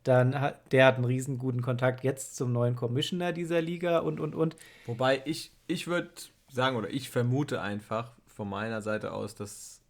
Dann 0.08 0.40
hat, 0.40 0.72
der 0.72 0.86
hat 0.86 0.96
einen 0.96 1.04
riesen 1.04 1.38
guten 1.38 1.62
Kontakt 1.62 2.04
jetzt 2.04 2.38
zum 2.38 2.54
neuen 2.54 2.78
Commissioner 2.78 3.34
dieser 3.34 3.62
Liga 3.62 4.00
und 4.00 4.22
und 4.22 4.36
und. 4.36 4.56
Wobei 4.86 5.22
ich, 5.26 5.52
ich 5.68 5.88
würde 5.88 6.12
sagen, 6.50 6.78
oder 6.78 6.90
ich 6.90 7.10
vermute 7.10 7.62
einfach 7.62 8.14
von 8.26 8.50
meiner 8.50 8.82
Seite 8.82 9.12
aus, 9.12 9.36
dass 9.36 9.82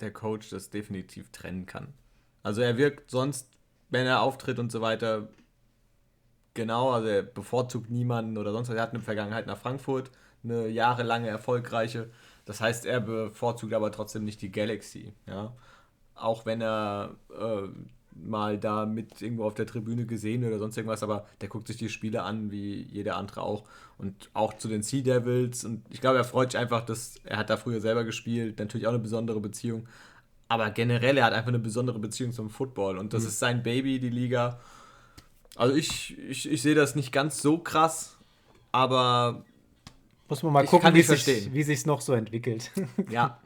der 0.00 0.12
Coach 0.12 0.50
das 0.50 0.70
definitiv 0.70 1.30
trennen 1.30 1.64
kann. 1.66 1.94
Also 2.42 2.60
er 2.60 2.76
wirkt 2.76 3.08
sonst, 3.08 3.48
wenn 3.88 4.04
er 4.04 4.22
auftritt 4.22 4.58
und 4.58 4.72
so 4.72 4.80
weiter, 4.80 5.28
genau, 6.54 6.90
also 6.90 7.06
er 7.06 7.22
bevorzugt 7.22 7.88
niemanden 7.88 8.36
oder 8.36 8.50
sonst 8.50 8.68
was. 8.68 8.76
Er 8.76 8.82
hat 8.82 8.94
eine 8.94 9.00
Vergangenheit 9.00 9.46
nach 9.46 9.58
Frankfurt, 9.58 10.10
eine 10.42 10.66
jahrelange 10.66 11.28
erfolgreiche. 11.28 12.10
Das 12.46 12.60
heißt, 12.60 12.84
er 12.84 13.00
bevorzugt 13.00 13.74
aber 13.74 13.92
trotzdem 13.92 14.24
nicht 14.24 14.42
die 14.42 14.50
Galaxy, 14.50 15.12
ja. 15.26 15.54
Auch 16.16 16.46
wenn 16.46 16.60
er 16.60 17.14
äh, 17.30 17.68
mal 18.30 18.58
da 18.58 18.86
mit 18.86 19.20
irgendwo 19.20 19.44
auf 19.44 19.54
der 19.54 19.66
Tribüne 19.66 20.06
gesehen 20.06 20.44
oder 20.44 20.58
sonst 20.58 20.76
irgendwas, 20.76 21.02
aber 21.02 21.26
der 21.40 21.48
guckt 21.48 21.66
sich 21.66 21.76
die 21.76 21.88
Spiele 21.88 22.22
an, 22.22 22.50
wie 22.50 22.82
jeder 22.90 23.16
andere 23.16 23.42
auch. 23.42 23.64
Und 23.98 24.30
auch 24.32 24.54
zu 24.54 24.68
den 24.68 24.82
Sea 24.82 25.02
Devils. 25.02 25.64
Und 25.64 25.82
ich 25.90 26.00
glaube, 26.00 26.16
er 26.16 26.24
freut 26.24 26.52
sich 26.52 26.60
einfach, 26.60 26.84
dass 26.84 27.16
er 27.24 27.36
hat 27.36 27.50
da 27.50 27.56
früher 27.56 27.80
selber 27.80 28.04
gespielt, 28.04 28.58
natürlich 28.58 28.86
auch 28.86 28.92
eine 28.92 28.98
besondere 28.98 29.40
Beziehung. 29.40 29.86
Aber 30.48 30.70
generell, 30.70 31.18
er 31.18 31.26
hat 31.26 31.32
einfach 31.32 31.48
eine 31.48 31.58
besondere 31.58 31.98
Beziehung 31.98 32.32
zum 32.32 32.48
Football. 32.48 32.98
Und 32.98 33.12
das 33.12 33.22
mhm. 33.22 33.28
ist 33.28 33.38
sein 33.38 33.62
Baby, 33.62 34.00
die 34.00 34.08
Liga. 34.08 34.58
Also 35.56 35.74
ich, 35.74 36.18
ich, 36.18 36.50
ich 36.50 36.62
sehe 36.62 36.74
das 36.74 36.94
nicht 36.94 37.12
ganz 37.12 37.42
so 37.42 37.58
krass, 37.58 38.16
aber. 38.72 39.44
Muss 40.28 40.42
man 40.42 40.52
mal 40.52 40.64
gucken, 40.64 40.94
wie 40.94 41.02
sich, 41.02 41.52
wie 41.52 41.62
sich 41.62 41.84
noch 41.86 42.00
so 42.00 42.14
entwickelt. 42.14 42.70
ja. 43.10 43.40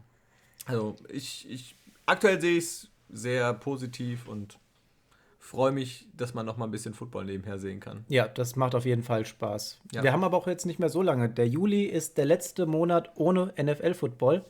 Also 0.67 0.97
ich, 1.11 1.51
ich 1.51 1.75
aktuell 2.07 2.41
sehe 2.41 2.59
ich 2.59 2.65
es 2.65 2.89
sehr 3.13 3.55
positiv 3.55 4.29
und 4.29 4.59
freue 5.45 5.73
mich, 5.73 6.09
dass 6.17 6.33
man 6.33 6.47
noch 6.47 6.57
mal 6.57 6.65
ein 6.65 6.71
bisschen 6.71 6.95
Football 6.95 7.27
nebenher 7.27 7.59
sehen 7.59 7.79
kann. 7.79 8.05
Ja, 8.09 8.27
das 8.27 8.57
macht 8.57 8.75
auf 8.75 8.87
jeden 8.87 9.03
Fall 9.03 9.27
Spaß. 9.27 9.81
Ja. 9.93 10.03
Wir 10.03 10.13
haben 10.13 10.25
aber 10.25 10.39
auch 10.39 10.47
jetzt 10.47 10.65
nicht 10.65 10.79
mehr 10.79 10.89
so 10.89 11.03
lange. 11.03 11.29
Der 11.29 11.47
Juli 11.47 11.85
ist 11.85 12.17
der 12.17 12.25
letzte 12.25 12.65
Monat 12.65 13.11
ohne 13.17 13.53
NFL-Football. 13.63 14.45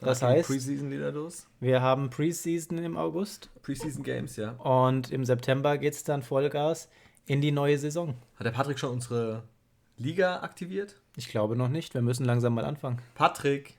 Das 0.00 0.22
Nach 0.22 0.30
heißt, 0.30 0.48
Preseason 0.48 0.90
wieder 0.90 1.12
los. 1.12 1.46
Wir 1.60 1.82
haben 1.82 2.08
Preseason 2.08 2.78
im 2.78 2.96
August. 2.96 3.50
Preseason 3.60 4.02
Games, 4.02 4.36
ja. 4.36 4.52
Und 4.52 5.12
im 5.12 5.24
September 5.24 5.76
geht 5.76 5.92
es 5.92 6.02
dann 6.02 6.22
Vollgas 6.22 6.88
in 7.26 7.40
die 7.40 7.52
neue 7.52 7.78
Saison. 7.78 8.14
Hat 8.36 8.46
der 8.46 8.52
Patrick 8.52 8.78
schon 8.78 8.90
unsere 8.90 9.42
Liga 9.98 10.40
aktiviert? 10.40 10.96
Ich 11.16 11.28
glaube 11.28 11.56
noch 11.56 11.68
nicht. 11.68 11.92
Wir 11.92 12.02
müssen 12.02 12.24
langsam 12.24 12.54
mal 12.54 12.64
anfangen. 12.64 13.00
Patrick, 13.14 13.74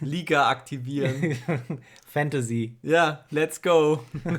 Liga 0.00 0.48
aktivieren. 0.48 1.36
Fantasy. 2.06 2.78
Ja, 2.82 3.26
let's 3.30 3.60
go. 3.60 4.02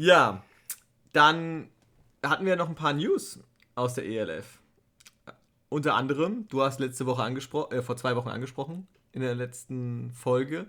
ja, 0.00 0.42
dann 1.12 1.68
hatten 2.24 2.46
wir 2.46 2.56
noch 2.56 2.70
ein 2.70 2.74
paar 2.74 2.94
News 2.94 3.38
aus 3.74 3.94
der 3.94 4.06
ELF. 4.06 4.58
Unter 5.68 5.94
anderem, 5.94 6.48
du 6.48 6.62
hast 6.62 6.80
letzte 6.80 7.04
Woche 7.04 7.22
angesprochen, 7.22 7.76
äh, 7.76 7.82
vor 7.82 7.96
zwei 7.98 8.16
Wochen 8.16 8.30
angesprochen, 8.30 8.88
in 9.12 9.20
der 9.20 9.34
letzten 9.34 10.10
Folge, 10.12 10.68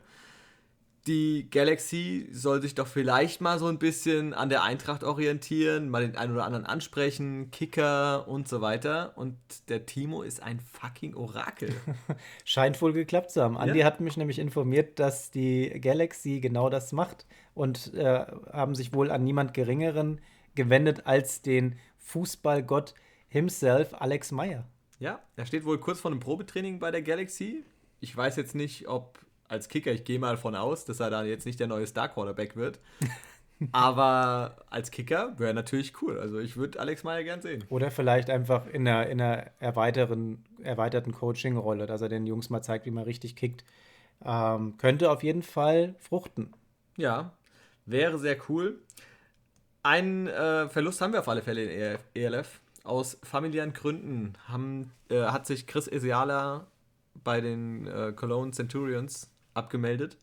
die 1.07 1.49
Galaxy 1.49 2.27
soll 2.31 2.61
sich 2.61 2.75
doch 2.75 2.87
vielleicht 2.87 3.41
mal 3.41 3.57
so 3.57 3.67
ein 3.67 3.79
bisschen 3.79 4.33
an 4.33 4.49
der 4.49 4.63
Eintracht 4.63 5.03
orientieren, 5.03 5.89
mal 5.89 6.05
den 6.05 6.15
einen 6.15 6.33
oder 6.33 6.43
anderen 6.43 6.65
ansprechen, 6.65 7.49
Kicker 7.51 8.27
und 8.27 8.47
so 8.47 8.61
weiter. 8.61 9.13
Und 9.15 9.37
der 9.69 9.85
Timo 9.85 10.21
ist 10.21 10.43
ein 10.43 10.59
fucking 10.59 11.15
Orakel. 11.15 11.73
Scheint 12.45 12.79
wohl 12.81 12.93
geklappt 12.93 13.31
zu 13.31 13.41
haben. 13.41 13.57
Andi 13.57 13.79
ja. 13.79 13.85
hat 13.85 13.99
mich 13.99 14.17
nämlich 14.17 14.37
informiert, 14.37 14.99
dass 14.99 15.31
die 15.31 15.69
Galaxy 15.81 16.39
genau 16.39 16.69
das 16.69 16.91
macht 16.91 17.25
und 17.53 17.93
äh, 17.93 18.25
haben 18.51 18.75
sich 18.75 18.93
wohl 18.93 19.11
an 19.11 19.23
niemand 19.23 19.53
Geringeren 19.53 20.21
gewendet 20.55 21.05
als 21.05 21.41
den 21.41 21.77
Fußballgott 21.97 22.93
himself, 23.27 23.93
Alex 23.93 24.31
Meyer. 24.31 24.65
Ja, 24.99 25.19
er 25.35 25.45
steht 25.45 25.65
wohl 25.65 25.79
kurz 25.79 25.99
vor 25.99 26.11
einem 26.11 26.19
Probetraining 26.19 26.79
bei 26.79 26.91
der 26.91 27.01
Galaxy. 27.01 27.63
Ich 27.99 28.15
weiß 28.15 28.35
jetzt 28.35 28.55
nicht, 28.55 28.87
ob 28.87 29.19
als 29.47 29.67
Kicker, 29.67 29.91
ich 29.91 30.03
gehe 30.03 30.19
mal 30.19 30.37
von 30.37 30.55
aus, 30.55 30.85
dass 30.85 30.99
er 30.99 31.09
da 31.09 31.23
jetzt 31.23 31.45
nicht 31.45 31.59
der 31.59 31.67
neue 31.67 31.87
Star 31.87 32.09
Quarterback 32.09 32.55
wird. 32.55 32.79
Aber 33.71 34.57
als 34.69 34.89
Kicker 34.91 35.37
wäre 35.37 35.53
natürlich 35.53 36.01
cool. 36.01 36.19
Also 36.19 36.39
ich 36.39 36.57
würde 36.57 36.79
Alex 36.79 37.03
Meyer 37.03 37.23
gern 37.23 37.41
sehen. 37.41 37.63
Oder 37.69 37.91
vielleicht 37.91 38.29
einfach 38.29 38.65
in 38.67 38.87
einer, 38.87 39.07
in 39.07 39.21
einer 39.21 39.51
erweiterten, 39.59 40.43
erweiterten 40.63 41.11
Coaching-Rolle, 41.11 41.85
dass 41.85 42.01
er 42.01 42.09
den 42.09 42.25
Jungs 42.25 42.49
mal 42.49 42.61
zeigt, 42.61 42.85
wie 42.85 42.91
man 42.91 43.03
richtig 43.03 43.35
kickt. 43.35 43.63
Ähm, 44.23 44.77
könnte 44.77 45.11
auf 45.11 45.21
jeden 45.21 45.43
Fall 45.43 45.95
fruchten. 45.99 46.53
Ja, 46.97 47.33
wäre 47.85 48.17
sehr 48.17 48.37
cool. 48.49 48.79
Einen 49.83 50.27
äh, 50.27 50.69
Verlust 50.69 51.01
haben 51.01 51.13
wir 51.13 51.19
auf 51.19 51.29
alle 51.29 51.41
Fälle 51.41 51.63
in 51.63 51.97
ELF. 52.13 52.59
Aus 52.83 53.17
familiären 53.23 53.73
Gründen 53.73 54.33
haben, 54.47 54.91
äh, 55.09 55.23
hat 55.23 55.45
sich 55.45 55.67
Chris 55.67 55.87
Esiala 55.87 56.67
bei 57.23 57.41
den 57.41 57.87
äh, 57.87 58.13
Cologne 58.15 58.51
Centurions 58.51 59.29
abgemeldet. 59.53 60.17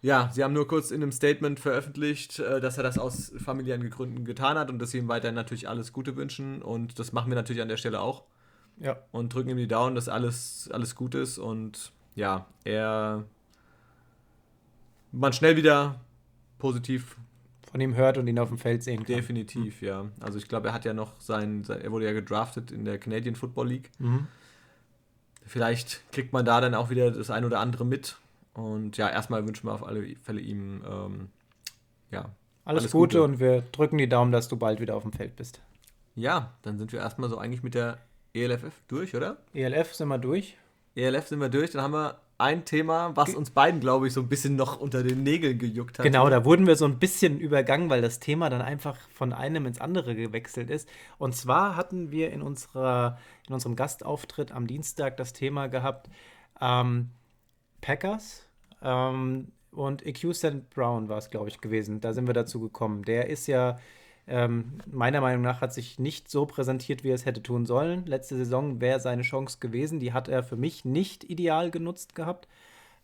Ja, 0.00 0.30
sie 0.32 0.44
haben 0.44 0.52
nur 0.52 0.68
kurz 0.68 0.92
in 0.92 1.02
einem 1.02 1.10
Statement 1.10 1.58
veröffentlicht, 1.58 2.38
äh, 2.38 2.60
dass 2.60 2.76
er 2.76 2.84
das 2.84 2.98
aus 2.98 3.32
familiären 3.38 3.88
Gründen 3.90 4.24
getan 4.24 4.56
hat 4.56 4.70
und 4.70 4.78
dass 4.78 4.92
sie 4.92 4.98
ihm 4.98 5.08
weiterhin 5.08 5.34
natürlich 5.34 5.68
alles 5.68 5.92
Gute 5.92 6.16
wünschen. 6.16 6.62
Und 6.62 6.98
das 6.98 7.12
machen 7.12 7.30
wir 7.30 7.36
natürlich 7.36 7.62
an 7.62 7.68
der 7.68 7.76
Stelle 7.76 8.00
auch. 8.00 8.24
Ja. 8.78 8.96
Und 9.10 9.34
drücken 9.34 9.50
ihm 9.50 9.56
die 9.56 9.68
Daumen, 9.68 9.96
dass 9.96 10.08
alles, 10.08 10.70
alles 10.72 10.94
gut 10.94 11.16
ist 11.16 11.38
und 11.38 11.92
ja, 12.14 12.46
er 12.64 13.24
man 15.10 15.32
schnell 15.32 15.56
wieder 15.56 16.00
positiv 16.58 17.16
von 17.70 17.80
ihm 17.80 17.94
hört 17.94 18.18
und 18.18 18.26
ihn 18.26 18.38
auf 18.38 18.48
dem 18.48 18.58
Feld 18.58 18.82
sehen 18.82 19.04
kann. 19.04 19.16
Definitiv, 19.16 19.82
mhm. 19.82 19.88
ja. 19.88 20.06
Also 20.20 20.38
ich 20.38 20.48
glaube, 20.48 20.68
er 20.68 20.74
hat 20.74 20.84
ja 20.84 20.94
noch 20.94 21.20
sein, 21.20 21.64
sein, 21.64 21.80
er 21.80 21.92
wurde 21.92 22.06
ja 22.06 22.12
gedraftet 22.12 22.70
in 22.70 22.84
der 22.84 22.98
Canadian 22.98 23.34
Football 23.34 23.68
League. 23.68 23.90
Mhm. 23.98 24.26
Vielleicht 25.44 26.02
kriegt 26.12 26.32
man 26.32 26.44
da 26.44 26.60
dann 26.60 26.74
auch 26.74 26.90
wieder 26.90 27.10
das 27.10 27.30
ein 27.30 27.44
oder 27.44 27.60
andere 27.60 27.84
mit. 27.84 28.18
Und 28.54 28.96
ja, 28.96 29.08
erstmal 29.08 29.46
wünschen 29.46 29.66
wir 29.66 29.72
auf 29.72 29.86
alle 29.86 30.16
Fälle 30.16 30.40
ihm 30.40 30.82
ähm, 30.88 31.28
ja, 32.10 32.30
alles, 32.64 32.82
alles 32.82 32.92
Gute, 32.92 33.18
Gute 33.18 33.22
und 33.22 33.38
wir 33.38 33.62
drücken 33.72 33.98
die 33.98 34.08
Daumen, 34.08 34.32
dass 34.32 34.48
du 34.48 34.56
bald 34.56 34.80
wieder 34.80 34.96
auf 34.96 35.02
dem 35.02 35.12
Feld 35.12 35.36
bist. 35.36 35.60
Ja, 36.14 36.54
dann 36.62 36.78
sind 36.78 36.92
wir 36.92 37.00
erstmal 37.00 37.30
so 37.30 37.38
eigentlich 37.38 37.62
mit 37.62 37.74
der 37.74 37.98
ELFF 38.34 38.72
durch, 38.88 39.14
oder? 39.14 39.38
ELF 39.54 39.94
sind 39.94 40.08
wir 40.08 40.18
durch. 40.18 40.56
ELF 40.94 41.28
sind 41.28 41.40
wir 41.40 41.48
durch, 41.48 41.70
dann 41.70 41.82
haben 41.82 41.94
wir 41.94 42.18
ein 42.38 42.64
Thema, 42.64 43.16
was 43.16 43.34
uns 43.34 43.50
beiden, 43.50 43.80
glaube 43.80 44.06
ich, 44.06 44.12
so 44.12 44.20
ein 44.20 44.28
bisschen 44.28 44.54
noch 44.54 44.78
unter 44.78 45.02
den 45.02 45.24
Nägeln 45.24 45.58
gejuckt 45.58 45.98
hat. 45.98 46.04
Genau, 46.04 46.30
da 46.30 46.44
wurden 46.44 46.68
wir 46.68 46.76
so 46.76 46.84
ein 46.84 47.00
bisschen 47.00 47.40
übergangen, 47.40 47.90
weil 47.90 48.00
das 48.00 48.20
Thema 48.20 48.48
dann 48.48 48.62
einfach 48.62 48.96
von 49.10 49.32
einem 49.32 49.66
ins 49.66 49.80
andere 49.80 50.14
gewechselt 50.14 50.70
ist. 50.70 50.88
Und 51.18 51.34
zwar 51.34 51.74
hatten 51.74 52.12
wir 52.12 52.30
in, 52.30 52.40
unserer, 52.40 53.18
in 53.48 53.54
unserem 53.54 53.74
Gastauftritt 53.74 54.52
am 54.52 54.68
Dienstag 54.68 55.16
das 55.16 55.32
Thema 55.32 55.66
gehabt, 55.66 56.08
ähm, 56.60 57.10
Packers 57.80 58.46
ähm, 58.82 59.50
und 59.72 60.06
EQ 60.06 60.32
St. 60.32 60.70
Brown 60.70 61.08
war 61.08 61.18
es, 61.18 61.30
glaube 61.30 61.48
ich, 61.48 61.60
gewesen. 61.60 62.00
Da 62.00 62.12
sind 62.12 62.28
wir 62.28 62.34
dazu 62.34 62.60
gekommen. 62.60 63.02
Der 63.02 63.28
ist 63.28 63.48
ja 63.48 63.80
ähm, 64.28 64.78
meiner 64.86 65.20
Meinung 65.20 65.42
nach 65.42 65.60
hat 65.60 65.72
sich 65.72 65.98
nicht 65.98 66.30
so 66.30 66.46
präsentiert, 66.46 67.02
wie 67.02 67.10
er 67.10 67.14
es 67.14 67.26
hätte 67.26 67.42
tun 67.42 67.66
sollen. 67.66 68.06
Letzte 68.06 68.36
Saison 68.36 68.80
wäre 68.80 69.00
seine 69.00 69.22
Chance 69.22 69.58
gewesen. 69.60 70.00
Die 70.00 70.12
hat 70.12 70.28
er 70.28 70.42
für 70.42 70.56
mich 70.56 70.84
nicht 70.84 71.24
ideal 71.24 71.70
genutzt 71.70 72.14
gehabt. 72.14 72.46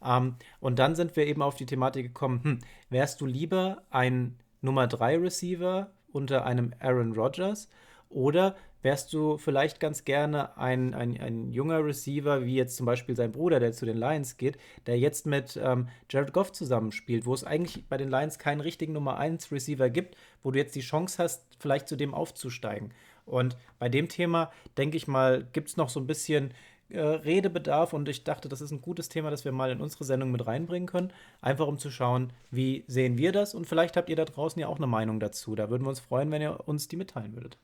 Ähm, 0.04 0.37
und 0.60 0.78
dann 0.78 0.94
sind 0.94 1.16
wir 1.16 1.26
eben 1.26 1.42
auf 1.42 1.56
die 1.56 1.66
Thematik 1.66 2.06
gekommen, 2.06 2.40
hm, 2.42 2.58
wärst 2.90 3.20
du 3.20 3.26
lieber 3.26 3.82
ein 3.90 4.37
Nummer 4.60 4.87
3 4.87 5.18
Receiver 5.18 5.90
unter 6.12 6.44
einem 6.44 6.72
Aaron 6.78 7.12
Rodgers 7.12 7.68
oder 8.08 8.54
wärst 8.85 9.12
du 9.14 9.38
vielleicht 9.38 9.81
ganz 9.81 10.05
gerne 10.05 10.57
ein, 10.59 10.94
ein, 10.94 11.18
ein 11.18 11.51
junger 11.51 11.85
Receiver, 11.85 12.44
wie 12.44 12.55
jetzt 12.55 12.77
zum 12.77 12.85
Beispiel 12.85 13.16
sein 13.16 13.33
Bruder, 13.33 13.59
der 13.59 13.73
zu 13.73 13.87
den 13.87 13.97
Lions 13.97 14.37
geht, 14.37 14.59
der 14.87 14.99
jetzt 14.99 15.27
mit 15.27 15.59
ähm, 15.61 15.88
Jared 16.11 16.35
Goff 16.35 16.53
zusammenspielt, 16.53 17.25
wo 17.25 17.33
es 17.33 17.44
eigentlich 17.44 17.88
bei 17.88 17.97
den 17.97 18.11
Lions 18.11 18.38
keinen 18.38 18.61
richtigen 18.61 18.92
Nummer 18.92 19.16
1 19.16 19.51
Receiver 19.51 19.88
gibt, 19.88 20.16
wo 20.42 20.51
du 20.51 20.59
jetzt 20.59 20.75
die 20.75 20.81
Chance 20.81 21.23
hast, 21.23 21.47
vielleicht 21.59 21.88
zu 21.88 21.97
dem 21.97 22.12
aufzusteigen. 22.12 22.92
Und 23.25 23.57
bei 23.79 23.88
dem 23.88 24.09
Thema, 24.11 24.53
denke 24.77 24.99
ich 24.99 25.09
mal, 25.09 25.49
gibt 25.55 25.70
es 25.70 25.79
noch 25.79 25.88
so 25.88 25.99
ein 25.99 26.07
bisschen 26.07 26.53
äh, 26.90 27.01
Redebedarf 27.01 27.94
und 27.94 28.07
ich 28.11 28.23
dachte, 28.25 28.51
das 28.51 28.61
ist 28.61 28.70
ein 28.70 28.83
gutes 28.83 29.09
Thema, 29.09 29.31
das 29.31 29.47
wir 29.47 29.53
mal 29.53 29.70
in 29.70 29.81
unsere 29.81 30.05
Sendung 30.05 30.31
mit 30.31 30.47
reinbringen 30.47 30.87
können. 30.87 31.11
Einfach 31.40 31.66
um 31.66 31.79
zu 31.79 31.90
schauen, 31.90 32.35
wie 32.51 32.85
sehen 32.87 33.16
wir 33.16 33.33
das 33.33 33.55
und 33.55 33.66
vielleicht 33.66 33.97
habt 33.97 34.11
ihr 34.11 34.16
da 34.16 34.27
draußen 34.27 34.61
ja 34.61 34.68
auch 34.68 34.77
eine 34.77 34.87
Meinung 34.87 35.20
dazu. 35.20 35.55
Da 35.55 35.70
würden 35.70 35.85
wir 35.85 35.88
uns 35.88 36.01
freuen, 36.01 36.31
wenn 36.31 36.42
ihr 36.42 36.68
uns 36.68 36.87
die 36.87 36.97
mitteilen 36.97 37.35
würdet. 37.35 37.57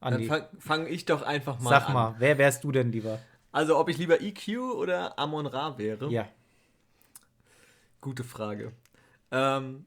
Andi. 0.00 0.28
Dann 0.28 0.28
fange 0.28 0.48
fang 0.58 0.86
ich 0.86 1.04
doch 1.04 1.22
einfach 1.22 1.58
mal 1.60 1.70
Sag 1.70 1.80
an. 1.82 1.86
Sag 1.86 1.94
mal, 1.94 2.14
wer 2.18 2.38
wärst 2.38 2.64
du 2.64 2.72
denn 2.72 2.92
lieber? 2.92 3.18
Also, 3.52 3.78
ob 3.78 3.88
ich 3.88 3.98
lieber 3.98 4.20
EQ 4.20 4.58
oder 4.76 5.18
Amon 5.18 5.46
Ra 5.46 5.78
wäre? 5.78 6.10
Ja. 6.10 6.28
Gute 8.00 8.22
Frage. 8.22 8.72
Ähm, 9.30 9.84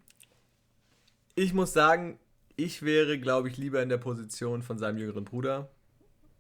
ich 1.36 1.54
muss 1.54 1.72
sagen, 1.72 2.20
ich 2.56 2.84
wäre, 2.84 3.20
glaube 3.20 3.50
ich, 3.50 3.58
lieber 3.58 3.82
in 3.82 3.90
der 3.90 3.98
Position 3.98 4.62
von 4.62 4.78
seinem 4.78 4.98
jüngeren 4.98 5.24
Bruder, 5.24 5.70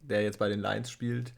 der 0.01 0.23
jetzt 0.23 0.39
bei 0.39 0.49
den 0.49 0.59
Lions 0.59 0.91
spielt 0.91 1.33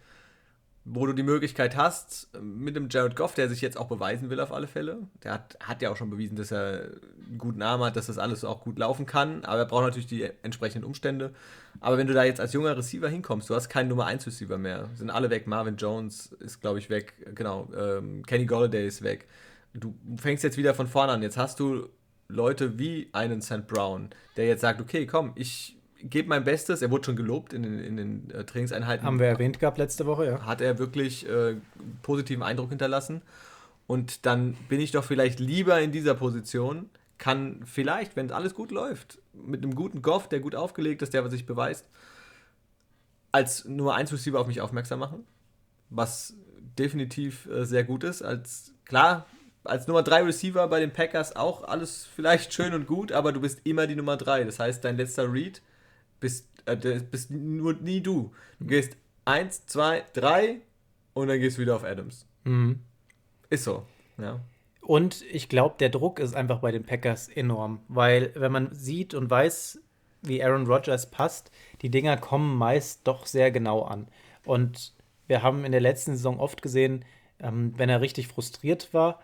wo 0.86 1.06
du 1.06 1.14
die 1.14 1.24
Möglichkeit 1.24 1.78
hast, 1.78 2.30
mit 2.42 2.76
dem 2.76 2.90
Jared 2.90 3.16
Goff, 3.16 3.36
der 3.36 3.48
sich 3.48 3.62
jetzt 3.62 3.78
auch 3.78 3.88
beweisen 3.88 4.30
will 4.30 4.42
auf 4.42 4.52
alle 4.52 4.68
Fälle. 4.68 4.98
Der 5.24 5.34
hat, 5.34 5.58
hat 5.62 5.82
ja 5.82 5.90
auch 5.90 5.96
schon 5.96 6.10
bewiesen, 6.10 6.36
dass 6.36 6.52
er 6.52 6.90
einen 7.26 7.38
guten 7.38 7.62
Arm 7.62 7.82
hat, 7.82 7.96
dass 7.96 8.08
das 8.08 8.18
alles 8.18 8.44
auch 8.44 8.62
gut 8.62 8.78
laufen 8.78 9.06
kann, 9.06 9.46
aber 9.46 9.60
er 9.60 9.66
braucht 9.66 9.84
natürlich 9.84 10.08
die 10.08 10.30
entsprechenden 10.42 10.84
Umstände. 10.84 11.34
Aber 11.80 11.98
wenn 11.98 12.08
du 12.08 12.14
da 12.14 12.26
jetzt 12.26 12.42
als 12.42 12.52
junger 12.52 12.76
Receiver 12.76 13.08
hinkommst, 13.08 13.50
du 13.50 13.56
hast 13.56 13.70
keinen 13.70 13.88
Nummer 13.88 14.06
1 14.08 14.28
Receiver 14.28 14.58
mehr, 14.58 14.90
sind 14.96 15.10
alle 15.10 15.30
weg. 15.30 15.48
Marvin 15.48 15.78
Jones 15.78 16.34
ist, 16.40 16.60
glaube 16.60 16.80
ich, 16.80 16.90
weg, 16.90 17.14
genau. 17.34 17.70
Ähm, 17.78 18.26
Kenny 18.26 18.46
Golladay 18.46 18.86
ist 18.86 19.04
weg. 19.04 19.28
Du 19.74 19.96
fängst 20.18 20.44
jetzt 20.44 20.58
wieder 20.58 20.74
von 20.74 20.88
vorne 20.88 21.14
an. 21.14 21.24
Jetzt 21.24 21.38
hast 21.38 21.62
du 21.62 21.88
Leute 22.28 22.78
wie 22.78 23.10
einen 23.14 23.42
St. 23.42 23.68
Brown, 23.68 24.10
der 24.36 24.48
jetzt 24.48 24.62
sagt, 24.62 24.82
okay, 24.82 25.06
komm, 25.06 25.32
ich 25.36 25.78
gebe 26.10 26.30
mein 26.30 26.44
Bestes. 26.44 26.82
Er 26.82 26.92
wurde 26.92 27.06
schon 27.06 27.16
gelobt 27.16 27.54
in 27.54 27.64
den, 27.64 27.80
in 27.80 27.98
den 27.98 28.30
äh, 28.32 28.44
Trainingseinheiten. 28.44 29.06
Haben 29.06 29.20
wir 29.20 29.28
erwähnt 29.28 29.60
gehabt 29.60 29.78
letzte 29.78 30.06
Woche, 30.06 30.26
ja. 30.26 30.46
Hat 30.46 30.62
er 30.62 30.80
wirklich 30.80 31.28
äh, 31.28 31.56
positiven 32.02 32.44
Eindruck 32.44 32.70
hinterlassen. 32.70 33.22
Und 33.88 34.26
dann 34.26 34.54
bin 34.70 34.80
ich 34.80 34.92
doch 34.92 35.04
vielleicht 35.04 35.40
lieber 35.40 35.80
in 35.82 35.92
dieser 35.92 36.16
Position, 36.16 36.90
kann 37.18 37.62
vielleicht, 37.66 38.16
wenn 38.16 38.32
alles 38.32 38.54
gut 38.54 38.72
läuft, 38.72 39.20
mit 39.34 39.64
einem 39.64 39.76
guten 39.76 40.02
Goff, 40.02 40.30
der 40.30 40.40
gut 40.40 40.56
aufgelegt 40.56 41.02
ist, 41.02 41.14
der 41.14 41.30
sich 41.30 41.46
beweist, 41.46 41.88
als 43.32 43.66
Nummer 43.66 43.96
1 43.96 44.12
Receiver 44.14 44.40
auf 44.40 44.48
mich 44.48 44.62
aufmerksam 44.62 45.00
machen. 45.00 45.26
Was 45.90 46.36
definitiv 46.78 47.46
äh, 47.48 47.66
sehr 47.66 47.84
gut 47.84 48.04
ist. 48.04 48.22
Als 48.22 48.74
klar, 48.86 49.26
als 49.64 49.88
Nummer 49.88 50.04
3 50.04 50.24
Receiver 50.24 50.68
bei 50.68 50.80
den 50.80 50.92
Packers 50.92 51.36
auch 51.36 51.64
alles 51.64 52.06
vielleicht 52.06 52.54
schön 52.54 52.74
und 52.74 52.88
gut, 52.88 53.12
aber 53.12 53.32
du 53.32 53.42
bist 53.42 53.62
immer 53.64 53.88
die 53.88 53.96
Nummer 53.96 54.18
3. 54.18 54.44
Das 54.44 54.60
heißt, 54.60 54.84
dein 54.84 54.98
letzter 54.98 55.32
Read 55.32 55.62
bist, 56.24 56.48
äh, 56.66 56.78
bist 57.12 57.32
nur 57.32 57.74
nie 57.74 58.00
du. 58.00 58.32
Du 58.60 58.66
gehst 58.66 58.96
eins, 59.26 59.66
zwei, 59.66 60.06
drei 60.14 60.62
und 61.14 61.28
dann 61.28 61.40
gehst 61.40 61.58
du 61.58 61.62
wieder 61.62 61.76
auf 61.76 61.84
Adams. 61.84 62.26
Mhm. 62.46 62.80
Ist 63.50 63.66
so, 63.66 63.86
ja. 64.18 64.40
Und 64.80 65.22
ich 65.24 65.50
glaube, 65.50 65.76
der 65.80 65.90
Druck 65.90 66.20
ist 66.20 66.34
einfach 66.34 66.60
bei 66.60 66.72
den 66.72 66.86
Packers 66.86 67.28
enorm, 67.28 67.82
weil 67.90 68.32
wenn 68.36 68.54
man 68.54 68.74
sieht 68.74 69.14
und 69.14 69.30
weiß, 69.30 69.82
wie 70.22 70.42
Aaron 70.42 70.66
Rodgers 70.66 71.12
passt, 71.12 71.52
die 71.82 71.92
Dinger 71.92 72.16
kommen 72.16 72.58
meist 72.58 73.06
doch 73.06 73.26
sehr 73.26 73.52
genau 73.52 73.82
an. 73.84 74.08
Und 74.46 74.94
wir 75.28 75.44
haben 75.44 75.66
in 75.66 75.74
der 75.74 75.82
letzten 75.82 76.16
Saison 76.16 76.40
oft 76.40 76.62
gesehen, 76.62 77.04
ähm, 77.40 77.74
wenn 77.76 77.90
er 77.90 78.00
richtig 78.00 78.30
frustriert 78.30 78.94
war, 78.94 79.22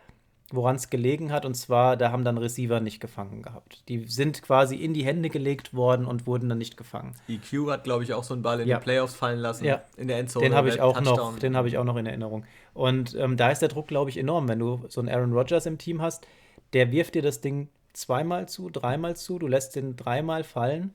woran 0.53 0.75
es 0.75 0.89
gelegen 0.89 1.31
hat. 1.31 1.45
Und 1.45 1.55
zwar, 1.55 1.97
da 1.97 2.11
haben 2.11 2.23
dann 2.23 2.37
Receiver 2.37 2.79
nicht 2.79 2.99
gefangen 2.99 3.41
gehabt. 3.41 3.83
Die 3.87 4.05
sind 4.05 4.41
quasi 4.41 4.75
in 4.75 4.93
die 4.93 5.05
Hände 5.05 5.29
gelegt 5.29 5.73
worden 5.73 6.05
und 6.05 6.27
wurden 6.27 6.49
dann 6.49 6.57
nicht 6.57 6.77
gefangen. 6.77 7.13
EQ 7.27 7.69
hat, 7.69 7.83
glaube 7.83 8.03
ich, 8.03 8.13
auch 8.13 8.23
so 8.23 8.33
einen 8.33 8.43
Ball 8.43 8.59
in 8.61 8.67
ja. 8.67 8.77
den 8.77 8.83
Playoffs 8.83 9.15
fallen 9.15 9.39
lassen. 9.39 9.65
Ja. 9.65 9.81
In 9.97 10.07
der 10.07 10.19
Endzone. 10.19 10.45
Den 10.45 10.55
habe 10.55 10.69
ich, 10.69 10.81
auch 10.81 10.99
noch, 11.01 11.35
hab 11.41 11.65
ich 11.65 11.77
auch 11.77 11.83
noch 11.83 11.97
in 11.97 12.05
Erinnerung. 12.05 12.45
Und 12.73 13.15
ähm, 13.15 13.37
da 13.37 13.49
ist 13.49 13.61
der 13.61 13.69
Druck, 13.69 13.87
glaube 13.87 14.09
ich, 14.09 14.17
enorm. 14.17 14.47
Wenn 14.47 14.59
du 14.59 14.85
so 14.87 15.01
einen 15.01 15.09
Aaron 15.09 15.33
Rodgers 15.33 15.65
im 15.65 15.77
Team 15.77 16.01
hast, 16.01 16.27
der 16.73 16.91
wirft 16.91 17.15
dir 17.15 17.21
das 17.21 17.41
Ding 17.41 17.69
zweimal 17.93 18.47
zu, 18.47 18.69
dreimal 18.69 19.15
zu, 19.15 19.39
du 19.39 19.47
lässt 19.47 19.75
den 19.75 19.95
dreimal 19.95 20.43
fallen 20.43 20.93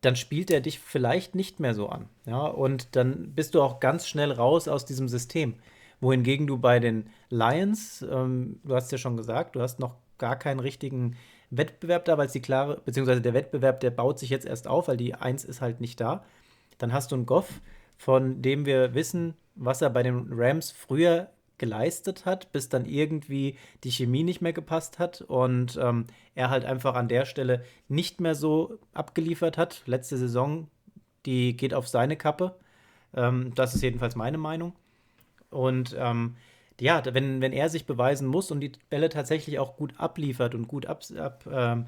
dann 0.00 0.16
spielt 0.16 0.50
er 0.50 0.60
dich 0.60 0.78
vielleicht 0.78 1.34
nicht 1.34 1.60
mehr 1.60 1.74
so 1.74 1.88
an. 1.88 2.08
Ja, 2.24 2.46
und 2.46 2.96
dann 2.96 3.32
bist 3.34 3.54
du 3.54 3.62
auch 3.62 3.80
ganz 3.80 4.08
schnell 4.08 4.32
raus 4.32 4.66
aus 4.66 4.86
diesem 4.86 5.08
System 5.08 5.56
wohingegen 6.00 6.46
du 6.46 6.58
bei 6.58 6.80
den 6.80 7.10
Lions, 7.28 8.02
ähm, 8.10 8.60
du 8.64 8.74
hast 8.74 8.92
ja 8.92 8.98
schon 8.98 9.16
gesagt, 9.16 9.56
du 9.56 9.60
hast 9.60 9.78
noch 9.80 9.96
gar 10.18 10.36
keinen 10.38 10.60
richtigen 10.60 11.16
Wettbewerb 11.50 12.04
da, 12.04 12.16
weil 12.16 12.26
es 12.26 12.32
die 12.32 12.42
klare, 12.42 12.80
beziehungsweise 12.84 13.20
der 13.20 13.34
Wettbewerb, 13.34 13.80
der 13.80 13.90
baut 13.90 14.18
sich 14.18 14.30
jetzt 14.30 14.46
erst 14.46 14.68
auf, 14.68 14.88
weil 14.88 14.96
die 14.96 15.14
1 15.14 15.44
ist 15.44 15.60
halt 15.60 15.80
nicht 15.80 16.00
da. 16.00 16.24
Dann 16.78 16.92
hast 16.92 17.10
du 17.10 17.16
einen 17.16 17.26
Goff, 17.26 17.60
von 17.96 18.40
dem 18.40 18.66
wir 18.66 18.94
wissen, 18.94 19.34
was 19.54 19.82
er 19.82 19.90
bei 19.90 20.02
den 20.02 20.28
Rams 20.30 20.70
früher 20.70 21.30
geleistet 21.58 22.24
hat, 22.24 22.52
bis 22.52 22.70
dann 22.70 22.86
irgendwie 22.86 23.56
die 23.84 23.90
Chemie 23.90 24.22
nicht 24.22 24.40
mehr 24.40 24.54
gepasst 24.54 24.98
hat 24.98 25.20
und 25.20 25.78
ähm, 25.80 26.06
er 26.34 26.48
halt 26.48 26.64
einfach 26.64 26.94
an 26.94 27.08
der 27.08 27.26
Stelle 27.26 27.62
nicht 27.86 28.20
mehr 28.20 28.34
so 28.34 28.78
abgeliefert 28.94 29.58
hat. 29.58 29.82
Letzte 29.84 30.16
Saison, 30.16 30.68
die 31.26 31.56
geht 31.56 31.74
auf 31.74 31.86
seine 31.86 32.16
Kappe. 32.16 32.56
Ähm, 33.14 33.52
das 33.54 33.74
ist 33.74 33.82
jedenfalls 33.82 34.16
meine 34.16 34.38
Meinung. 34.38 34.72
Und 35.50 35.96
ähm, 35.98 36.36
ja, 36.80 37.02
wenn, 37.12 37.40
wenn 37.40 37.52
er 37.52 37.68
sich 37.68 37.86
beweisen 37.86 38.26
muss 38.26 38.50
und 38.50 38.60
die 38.60 38.72
Bälle 38.88 39.08
tatsächlich 39.08 39.58
auch 39.58 39.76
gut 39.76 39.94
abliefert 39.98 40.54
und 40.54 40.68
gut 40.68 40.86
ab, 40.86 41.02
ab, 41.18 41.46
ähm, 41.50 41.86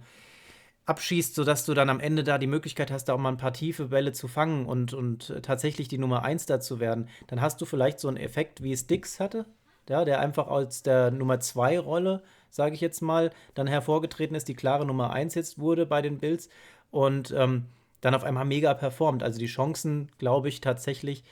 abschießt, 0.85 1.35
sodass 1.35 1.65
du 1.65 1.75
dann 1.75 1.89
am 1.89 2.01
Ende 2.01 2.25
da 2.25 2.39
die 2.39 2.47
Möglichkeit 2.47 2.91
hast, 2.91 3.05
da 3.05 3.15
auch 3.15 3.19
mal 3.19 3.31
ein 3.31 3.37
paar 3.37 3.53
tiefe 3.53 3.87
Bälle 3.87 4.13
zu 4.13 4.29
fangen 4.29 4.67
und, 4.67 4.93
und 4.93 5.33
tatsächlich 5.43 5.89
die 5.89 5.99
Nummer 5.99 6.25
1 6.25 6.47
da 6.47 6.61
zu 6.61 6.81
werden, 6.81 7.09
dann 7.29 7.41
hast 7.41 7.61
du 7.61 7.65
vielleicht 7.65 8.01
so 8.01 8.09
einen 8.09 8.17
Effekt, 8.17 8.63
wie 8.63 8.73
es 8.73 8.87
Dix 8.87 9.21
hatte, 9.21 9.47
ja, 9.89 10.05
der 10.05 10.21
einfach 10.21 10.49
als 10.49 10.83
der 10.83 11.11
Nummer 11.11 11.41
2 11.41 11.79
Rolle, 11.79 12.23
sage 12.51 12.75
ich 12.75 12.81
jetzt 12.81 13.01
mal, 13.01 13.31
dann 13.55 13.67
hervorgetreten 13.67 14.37
ist, 14.37 14.49
die 14.49 14.55
klare 14.55 14.85
Nummer 14.85 15.13
1 15.13 15.35
jetzt 15.35 15.59
wurde 15.59 15.87
bei 15.87 16.03
den 16.03 16.19
Bills 16.19 16.49
und 16.91 17.33
ähm, 17.37 17.67
dann 18.01 18.15
auf 18.15 18.25
einmal 18.25 18.45
mega 18.45 18.75
performt. 18.75 19.23
Also 19.23 19.39
die 19.39 19.47
Chancen, 19.47 20.11
glaube 20.19 20.49
ich, 20.49 20.61
tatsächlich 20.61 21.25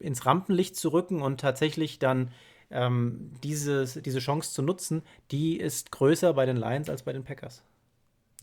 ins 0.00 0.26
Rampenlicht 0.26 0.76
zu 0.76 0.90
rücken 0.90 1.22
und 1.22 1.40
tatsächlich 1.40 1.98
dann 1.98 2.30
ähm, 2.70 3.32
dieses, 3.42 3.94
diese 3.94 4.18
Chance 4.18 4.52
zu 4.52 4.62
nutzen, 4.62 5.02
die 5.30 5.58
ist 5.58 5.90
größer 5.92 6.34
bei 6.34 6.46
den 6.46 6.56
Lions 6.56 6.90
als 6.90 7.02
bei 7.02 7.12
den 7.12 7.24
Packers. 7.24 7.62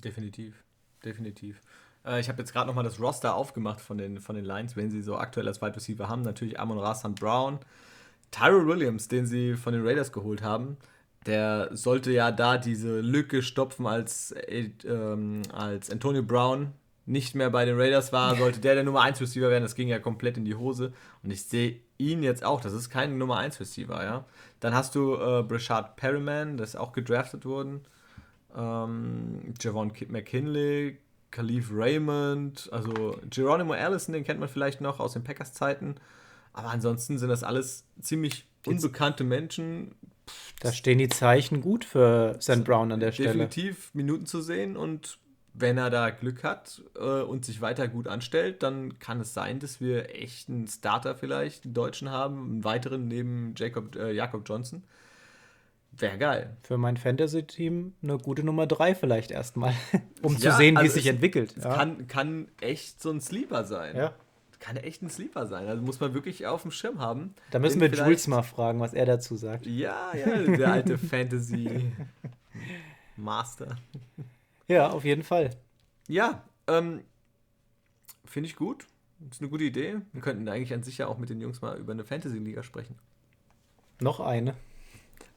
Definitiv, 0.03 0.63
definitiv. 1.03 1.61
Äh, 2.05 2.19
ich 2.19 2.29
habe 2.29 2.39
jetzt 2.39 2.53
gerade 2.53 2.67
nochmal 2.67 2.83
das 2.83 2.99
Roster 2.99 3.35
aufgemacht 3.35 3.81
von 3.81 3.97
den, 3.97 4.19
von 4.19 4.35
den 4.35 4.45
Lions, 4.45 4.75
wenn 4.75 4.91
sie 4.91 5.01
so 5.01 5.17
aktuell 5.17 5.47
als 5.47 5.61
Wide 5.61 5.75
Receiver 5.75 6.07
haben. 6.07 6.21
Natürlich 6.21 6.59
Amon 6.59 6.79
Rassan 6.79 7.15
Brown, 7.15 7.59
Tyrell 8.31 8.67
Williams, 8.67 9.07
den 9.07 9.25
sie 9.25 9.55
von 9.55 9.73
den 9.73 9.85
Raiders 9.85 10.11
geholt 10.11 10.41
haben. 10.41 10.77
Der 11.25 11.69
sollte 11.75 12.11
ja 12.11 12.31
da 12.31 12.57
diese 12.57 12.99
Lücke 13.01 13.41
stopfen, 13.41 13.87
als, 13.87 14.31
äh, 14.31 14.69
ähm, 14.85 15.41
als 15.51 15.89
Antonio 15.89 16.21
Brown 16.23 16.73
nicht 17.05 17.35
mehr 17.35 17.51
bei 17.51 17.65
den 17.65 17.79
Raiders 17.79 18.11
war, 18.11 18.35
sollte 18.35 18.59
der 18.59 18.73
der 18.73 18.83
Nummer 18.83 19.01
1 19.01 19.21
Receiver 19.21 19.49
werden. 19.49 19.63
Das 19.63 19.75
ging 19.75 19.87
ja 19.87 19.99
komplett 19.99 20.37
in 20.37 20.45
die 20.45 20.55
Hose. 20.55 20.91
Und 21.23 21.31
ich 21.31 21.43
sehe 21.43 21.79
ihn 21.97 22.23
jetzt 22.23 22.43
auch. 22.43 22.61
Das 22.61 22.73
ist 22.73 22.89
kein 22.89 23.17
Nummer 23.17 23.37
1 23.37 23.59
Receiver, 23.59 24.03
ja. 24.03 24.25
Dann 24.59 24.73
hast 24.73 24.95
du 24.95 25.13
äh, 25.15 25.43
Brashard 25.43 25.95
Perryman, 25.97 26.57
das 26.57 26.69
ist 26.69 26.75
auch 26.75 26.93
gedraftet 26.93 27.45
worden. 27.45 27.81
Ähm, 28.55 29.53
Javon 29.61 29.91
McKinley, 30.07 30.97
Khalif 31.29 31.69
Raymond, 31.71 32.69
also 32.71 33.19
Geronimo 33.29 33.73
Allison, 33.73 34.13
den 34.13 34.23
kennt 34.23 34.39
man 34.39 34.49
vielleicht 34.49 34.81
noch 34.81 34.99
aus 34.99 35.13
den 35.13 35.23
Packers-Zeiten. 35.23 35.95
Aber 36.53 36.69
ansonsten 36.69 37.19
sind 37.19 37.29
das 37.29 37.43
alles 37.43 37.83
ziemlich 38.01 38.47
unbekannte 38.65 39.23
Menschen. 39.23 39.93
Da 40.61 40.71
stehen 40.71 40.97
die 40.97 41.09
Zeichen 41.09 41.61
gut 41.61 41.85
für 41.85 42.37
St. 42.41 42.63
Brown 42.63 42.91
an 42.91 42.99
der 42.99 43.11
Stelle. 43.11 43.29
Definitiv 43.29 43.93
Minuten 43.93 44.25
zu 44.25 44.41
sehen 44.41 44.75
und 44.75 45.19
wenn 45.57 45.77
er 45.77 45.89
da 45.89 46.09
Glück 46.09 46.43
hat 46.43 46.81
äh, 46.95 47.21
und 47.21 47.45
sich 47.45 47.61
weiter 47.61 47.87
gut 47.87 48.07
anstellt, 48.07 48.61
dann 48.61 48.99
kann 48.99 49.21
es 49.21 49.33
sein, 49.33 49.59
dass 49.59 49.79
wir 49.79 50.13
echt 50.13 50.49
einen 50.49 50.67
Starter 50.67 51.15
vielleicht, 51.15 51.63
einen 51.63 51.73
Deutschen 51.73 52.11
haben, 52.11 52.45
einen 52.45 52.65
weiteren 52.65 53.07
neben 53.07 53.53
Jacob, 53.55 53.95
äh, 53.95 54.11
Jakob 54.11 54.47
Johnson. 54.47 54.83
Wäre 55.97 56.17
geil. 56.17 56.57
Für 56.63 56.77
mein 56.77 56.97
Fantasy-Team 56.97 57.93
eine 58.03 58.17
gute 58.17 58.43
Nummer 58.43 58.67
3 58.67 58.95
vielleicht 58.95 59.31
erstmal, 59.31 59.73
um 60.21 60.33
ja, 60.33 60.51
zu 60.51 60.57
sehen, 60.57 60.75
wie 60.75 60.79
also 60.79 60.89
es 60.89 60.95
sich 60.95 61.07
entwickelt. 61.07 61.55
Ja. 61.55 61.73
Kann, 61.73 62.07
kann 62.07 62.49
echt 62.59 63.01
so 63.01 63.11
ein 63.11 63.21
Sleeper 63.21 63.63
sein. 63.63 63.95
Ja. 63.95 64.13
Kann 64.59 64.75
echt 64.75 65.01
ein 65.03 65.09
Sleeper 65.09 65.47
sein. 65.47 65.69
Also 65.69 65.81
muss 65.83 66.01
man 66.01 66.13
wirklich 66.13 66.45
auf 66.47 66.63
dem 66.63 66.71
Schirm 66.71 66.99
haben. 66.99 67.33
Da 67.51 67.59
müssen 67.59 67.79
wir 67.79 67.89
Jules 67.89 68.27
mal 68.27 68.41
fragen, 68.41 68.81
was 68.81 68.93
er 68.93 69.05
dazu 69.05 69.37
sagt. 69.37 69.65
Ja, 69.67 70.11
ja, 70.13 70.37
der 70.37 70.71
alte 70.71 70.97
Fantasy-Master. 70.97 73.77
Ja, 74.67 74.89
auf 74.89 75.03
jeden 75.03 75.23
Fall. 75.23 75.51
Ja, 76.07 76.43
ähm, 76.67 77.01
finde 78.25 78.49
ich 78.49 78.55
gut. 78.55 78.87
Ist 79.31 79.41
eine 79.41 79.49
gute 79.49 79.63
Idee. 79.63 79.97
Wir 80.11 80.21
könnten 80.21 80.47
eigentlich 80.49 80.73
an 80.73 80.83
sich 80.83 80.97
ja 80.97 81.07
auch 81.07 81.17
mit 81.17 81.29
den 81.29 81.39
Jungs 81.39 81.61
mal 81.61 81.77
über 81.77 81.93
eine 81.93 82.03
Fantasy-Liga 82.03 82.63
sprechen. 82.63 82.97
Noch 84.01 84.19
eine. 84.19 84.55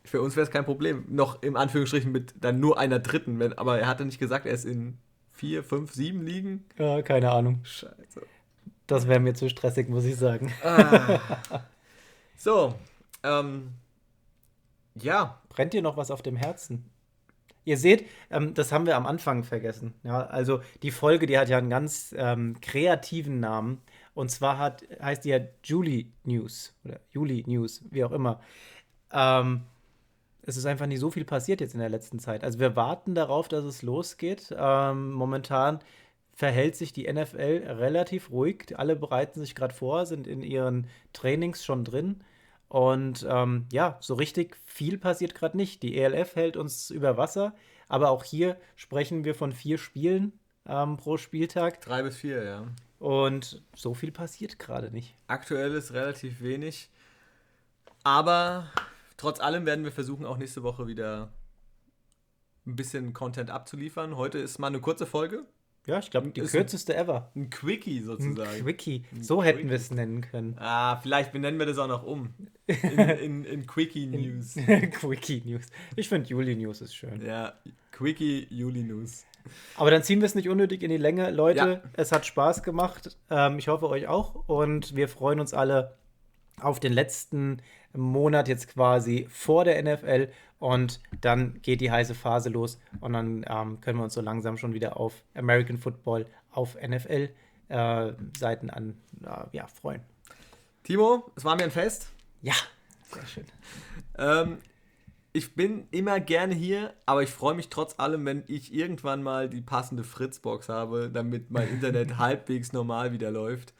Für 0.05 0.21
uns 0.21 0.37
wäre 0.37 0.47
es 0.47 0.51
kein 0.51 0.65
Problem. 0.65 1.05
Noch 1.09 1.43
im 1.43 1.57
Anführungsstrichen 1.57 2.11
mit 2.11 2.35
dann 2.41 2.61
nur 2.61 2.79
einer 2.79 2.99
dritten. 2.99 3.39
Wenn, 3.39 3.53
aber 3.57 3.79
er 3.79 3.87
hatte 3.87 4.05
nicht 4.05 4.19
gesagt, 4.19 4.47
er 4.47 4.53
ist 4.53 4.65
in 4.65 4.99
vier, 5.33 5.63
fünf, 5.63 5.95
sieben 5.95 6.23
Ligen. 6.27 6.65
Ja, 6.77 7.03
keine 7.03 7.31
Ahnung. 7.31 7.61
Scheiße. 7.63 8.23
Das 8.87 9.07
wäre 9.07 9.21
mir 9.21 9.35
zu 9.35 9.49
stressig, 9.49 9.89
muss 9.89 10.05
ich 10.05 10.17
sagen. 10.17 10.53
Ah. 10.65 11.21
So, 12.37 12.75
ähm, 13.23 13.73
ja. 14.95 15.41
Brennt 15.51 15.73
dir 15.73 15.83
noch 15.83 15.97
was 15.97 16.11
auf 16.11 16.23
dem 16.23 16.37
Herzen? 16.37 16.89
Ihr 17.69 17.77
seht, 17.77 18.07
ähm, 18.31 18.55
das 18.55 18.73
haben 18.73 18.87
wir 18.87 18.97
am 18.97 19.07
Anfang 19.07 19.45
vergessen. 19.45 19.93
Ja, 20.03 20.23
also 20.27 20.63
die 20.83 20.91
Folge, 20.91 21.27
die 21.27 21.39
hat 21.39 21.51
ja 21.51 21.59
einen 21.59 21.69
ganz 21.69 22.15
ähm, 22.17 22.57
kreativen 22.63 23.41
Namen. 23.41 23.83
Und 24.15 24.31
zwar 24.31 24.57
hat, 24.57 24.85
heißt 25.03 25.27
die 25.27 25.29
ja 25.29 25.41
Julie 25.63 26.07
News 26.25 26.75
oder 26.83 26.99
Julie 27.13 27.45
News, 27.47 27.85
wie 27.91 28.05
auch 28.05 28.13
immer. 28.13 28.41
Ähm, 29.13 29.65
es 30.47 30.57
ist 30.57 30.65
einfach 30.65 30.87
nicht 30.87 31.01
so 31.01 31.11
viel 31.11 31.27
passiert 31.27 31.61
jetzt 31.61 31.75
in 31.75 31.81
der 31.81 31.91
letzten 31.91 32.19
Zeit. 32.19 32.43
Also 32.43 32.59
wir 32.59 32.75
warten 32.75 33.15
darauf, 33.15 33.49
dass 33.49 33.65
es 33.65 33.83
losgeht. 33.83 34.55
Ähm, 34.57 35.13
momentan 35.13 35.81
verhält 36.33 36.75
sich 36.75 36.95
die 36.95 37.13
NFL 37.13 37.65
relativ 37.67 38.31
ruhig. 38.31 38.79
Alle 38.79 38.97
bereiten 38.97 39.41
sich 39.41 39.55
gerade 39.55 39.75
vor, 39.75 40.07
sind 40.07 40.27
in 40.27 40.41
ihren 40.41 40.87
Trainings 41.13 41.67
schon 41.67 41.85
drin. 41.85 42.23
Und 42.69 43.27
ähm, 43.29 43.67
ja, 43.73 43.97
so 44.01 44.15
richtig 44.15 44.57
viel 44.65 44.99
passiert 44.99 45.35
gerade 45.35 45.57
nicht. 45.57 45.83
Die 45.83 45.97
ELF 45.97 46.37
hält 46.37 46.57
uns 46.57 46.91
über 46.91 47.17
Wasser, 47.17 47.55
aber 47.89 48.11
auch 48.11 48.25
hier 48.25 48.59
sprechen 48.77 49.25
wir 49.25 49.35
von 49.35 49.53
vier 49.53 49.79
Spielen 49.79 50.39
ähm, 50.67 50.99
pro 50.99 51.17
Spieltag. 51.17 51.81
Drei 51.81 52.03
bis 52.03 52.17
vier, 52.17 52.45
ja. 52.45 52.67
Und 52.99 53.63
so 53.75 53.95
viel 53.95 54.13
passiert 54.13 54.59
gerade 54.59 54.91
nicht. 54.91 55.17
Aktuell 55.29 55.73
ist 55.75 55.93
relativ 55.93 56.43
wenig. 56.43 56.91
Aber 58.05 58.67
trotz 59.17 59.41
allem 59.41 59.67
werden 59.67 59.85
wir 59.85 59.93
versuchen, 59.93 60.27
auch 60.27 60.37
nächste 60.37 60.63
Woche 60.63 60.87
wieder 60.87 61.33
ein 62.67 62.77
bisschen 62.77 63.15
Content 63.15 63.51
abzuliefern. 63.51 64.17
Heute 64.17 64.39
ist 64.39 64.59
mal 64.59 64.67
eine 64.67 64.81
kurze 64.81 65.07
Folge. 65.07 65.47
Ja, 65.89 65.99
ich 66.01 66.11
glaube, 66.11 66.29
die 66.29 66.43
ist 66.43 66.53
kürzeste 66.53 66.95
ein, 66.95 67.01
ever. 67.01 67.31
Ein 67.35 67.49
Quickie 67.49 68.01
sozusagen. 68.01 68.47
Ein 68.47 68.63
Quickie. 68.63 69.05
So 69.23 69.41
ein 69.41 69.47
hätten 69.47 69.71
wir 69.71 69.77
es 69.77 69.91
nennen 69.91 70.21
können. 70.21 70.55
Ah, 70.59 71.01
vielleicht 71.03 71.33
benennen 71.33 71.59
wir 71.59 71.65
das 71.65 71.79
auch 71.79 71.89
noch 71.89 72.05
um. 72.05 72.35
In, 72.67 72.99
in, 72.99 73.45
in 73.45 73.67
Quickie 73.67 74.05
News. 74.05 74.55
Quickie 75.01 75.41
News. 75.47 75.65
Ich 75.97 76.11
finde 76.11 76.29
Juli 76.29 76.55
News 76.55 76.83
ist 76.83 76.95
schön. 76.95 77.25
Ja, 77.25 77.55
Quickie 77.93 78.47
Juli 78.51 78.83
News. 78.83 79.25
Aber 79.77 79.91
dann 79.91 80.03
ziehen 80.03 80.21
wir 80.21 80.27
es 80.27 80.35
nicht 80.35 80.51
unnötig 80.51 80.83
in 80.83 80.91
die 80.91 80.99
Länge. 80.99 81.31
Leute, 81.31 81.81
ja. 81.83 81.91
es 81.95 82.13
hat 82.13 82.27
Spaß 82.27 82.63
gemacht. 82.63 83.17
Ähm, 83.31 83.59
ich 83.59 83.69
hoffe 83.69 83.89
euch 83.89 84.07
auch. 84.07 84.47
Und 84.47 84.95
wir 84.95 85.09
freuen 85.09 85.41
uns 85.41 85.55
alle 85.55 85.97
auf 86.61 86.79
den 86.79 86.93
letzten 86.93 87.63
Monat 87.95 88.49
jetzt 88.49 88.69
quasi 88.69 89.27
vor 89.31 89.65
der 89.65 89.83
NFL 89.83 90.29
und 90.59 91.01
dann 91.21 91.61
geht 91.63 91.81
die 91.81 91.91
heiße 91.91 92.15
Phase 92.15 92.49
los 92.49 92.81
und 93.01 93.13
dann 93.13 93.45
ähm, 93.49 93.81
können 93.81 93.99
wir 93.99 94.05
uns 94.05 94.15
so 94.15 94.21
langsam 94.21 94.57
schon 94.57 94.75
wieder 94.75 94.97
auf 94.97 95.23
American 95.35 95.79
Football, 95.79 96.27
auf 96.51 96.77
NFL-Seiten 96.77 98.69
äh, 98.69 98.73
an 98.73 98.97
äh, 99.25 99.57
ja, 99.57 99.67
freuen. 99.67 100.03
Timo, 100.83 101.31
es 101.37 101.45
war 101.45 101.57
mir 101.57 101.65
ein 101.65 101.71
Fest. 101.71 102.13
Ja, 102.43 102.55
sehr 103.13 103.27
schön. 103.27 103.45
ähm, 104.17 104.59
ich 105.33 105.55
bin 105.55 105.87
immer 105.91 106.19
gerne 106.19 106.55
hier, 106.55 106.95
aber 107.07 107.23
ich 107.23 107.31
freue 107.31 107.55
mich 107.55 107.69
trotz 107.69 107.99
allem, 107.99 108.25
wenn 108.25 108.43
ich 108.47 108.75
irgendwann 108.75 109.23
mal 109.23 109.49
die 109.49 109.61
passende 109.61 110.03
Fritzbox 110.03 110.69
habe, 110.69 111.11
damit 111.13 111.51
mein 111.51 111.69
Internet 111.75 112.19
halbwegs 112.19 112.73
normal 112.73 113.13
wieder 113.13 113.31
läuft 113.31 113.75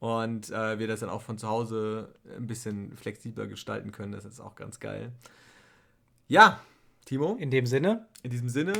und 0.00 0.50
äh, 0.50 0.78
wir 0.78 0.88
das 0.88 1.00
dann 1.00 1.10
auch 1.10 1.22
von 1.22 1.38
zu 1.38 1.48
Hause 1.48 2.14
ein 2.36 2.46
bisschen 2.46 2.96
flexibler 2.96 3.46
gestalten 3.46 3.92
können. 3.92 4.12
Das 4.12 4.24
ist 4.24 4.40
auch 4.40 4.56
ganz 4.56 4.80
geil. 4.80 5.12
Ja, 6.28 6.60
Timo. 7.04 7.36
In 7.36 7.50
dem 7.50 7.66
Sinne. 7.66 8.06
In 8.22 8.30
diesem 8.30 8.48
Sinne. 8.48 8.72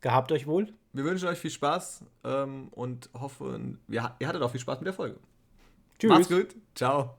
Gehabt 0.00 0.32
euch 0.32 0.46
wohl. 0.46 0.72
Wir 0.92 1.04
wünschen 1.04 1.28
euch 1.28 1.38
viel 1.38 1.50
Spaß 1.50 2.04
ähm, 2.24 2.68
und 2.70 3.10
hoffen, 3.18 3.78
ihr, 3.88 4.02
hattet 4.02 4.42
auch 4.42 4.50
viel 4.50 4.60
Spaß 4.60 4.80
mit 4.80 4.86
der 4.86 4.94
Folge. 4.94 5.18
Tschüss. 5.98 6.10
Macht's 6.10 6.28
gut. 6.28 6.54
Ciao. 6.74 7.17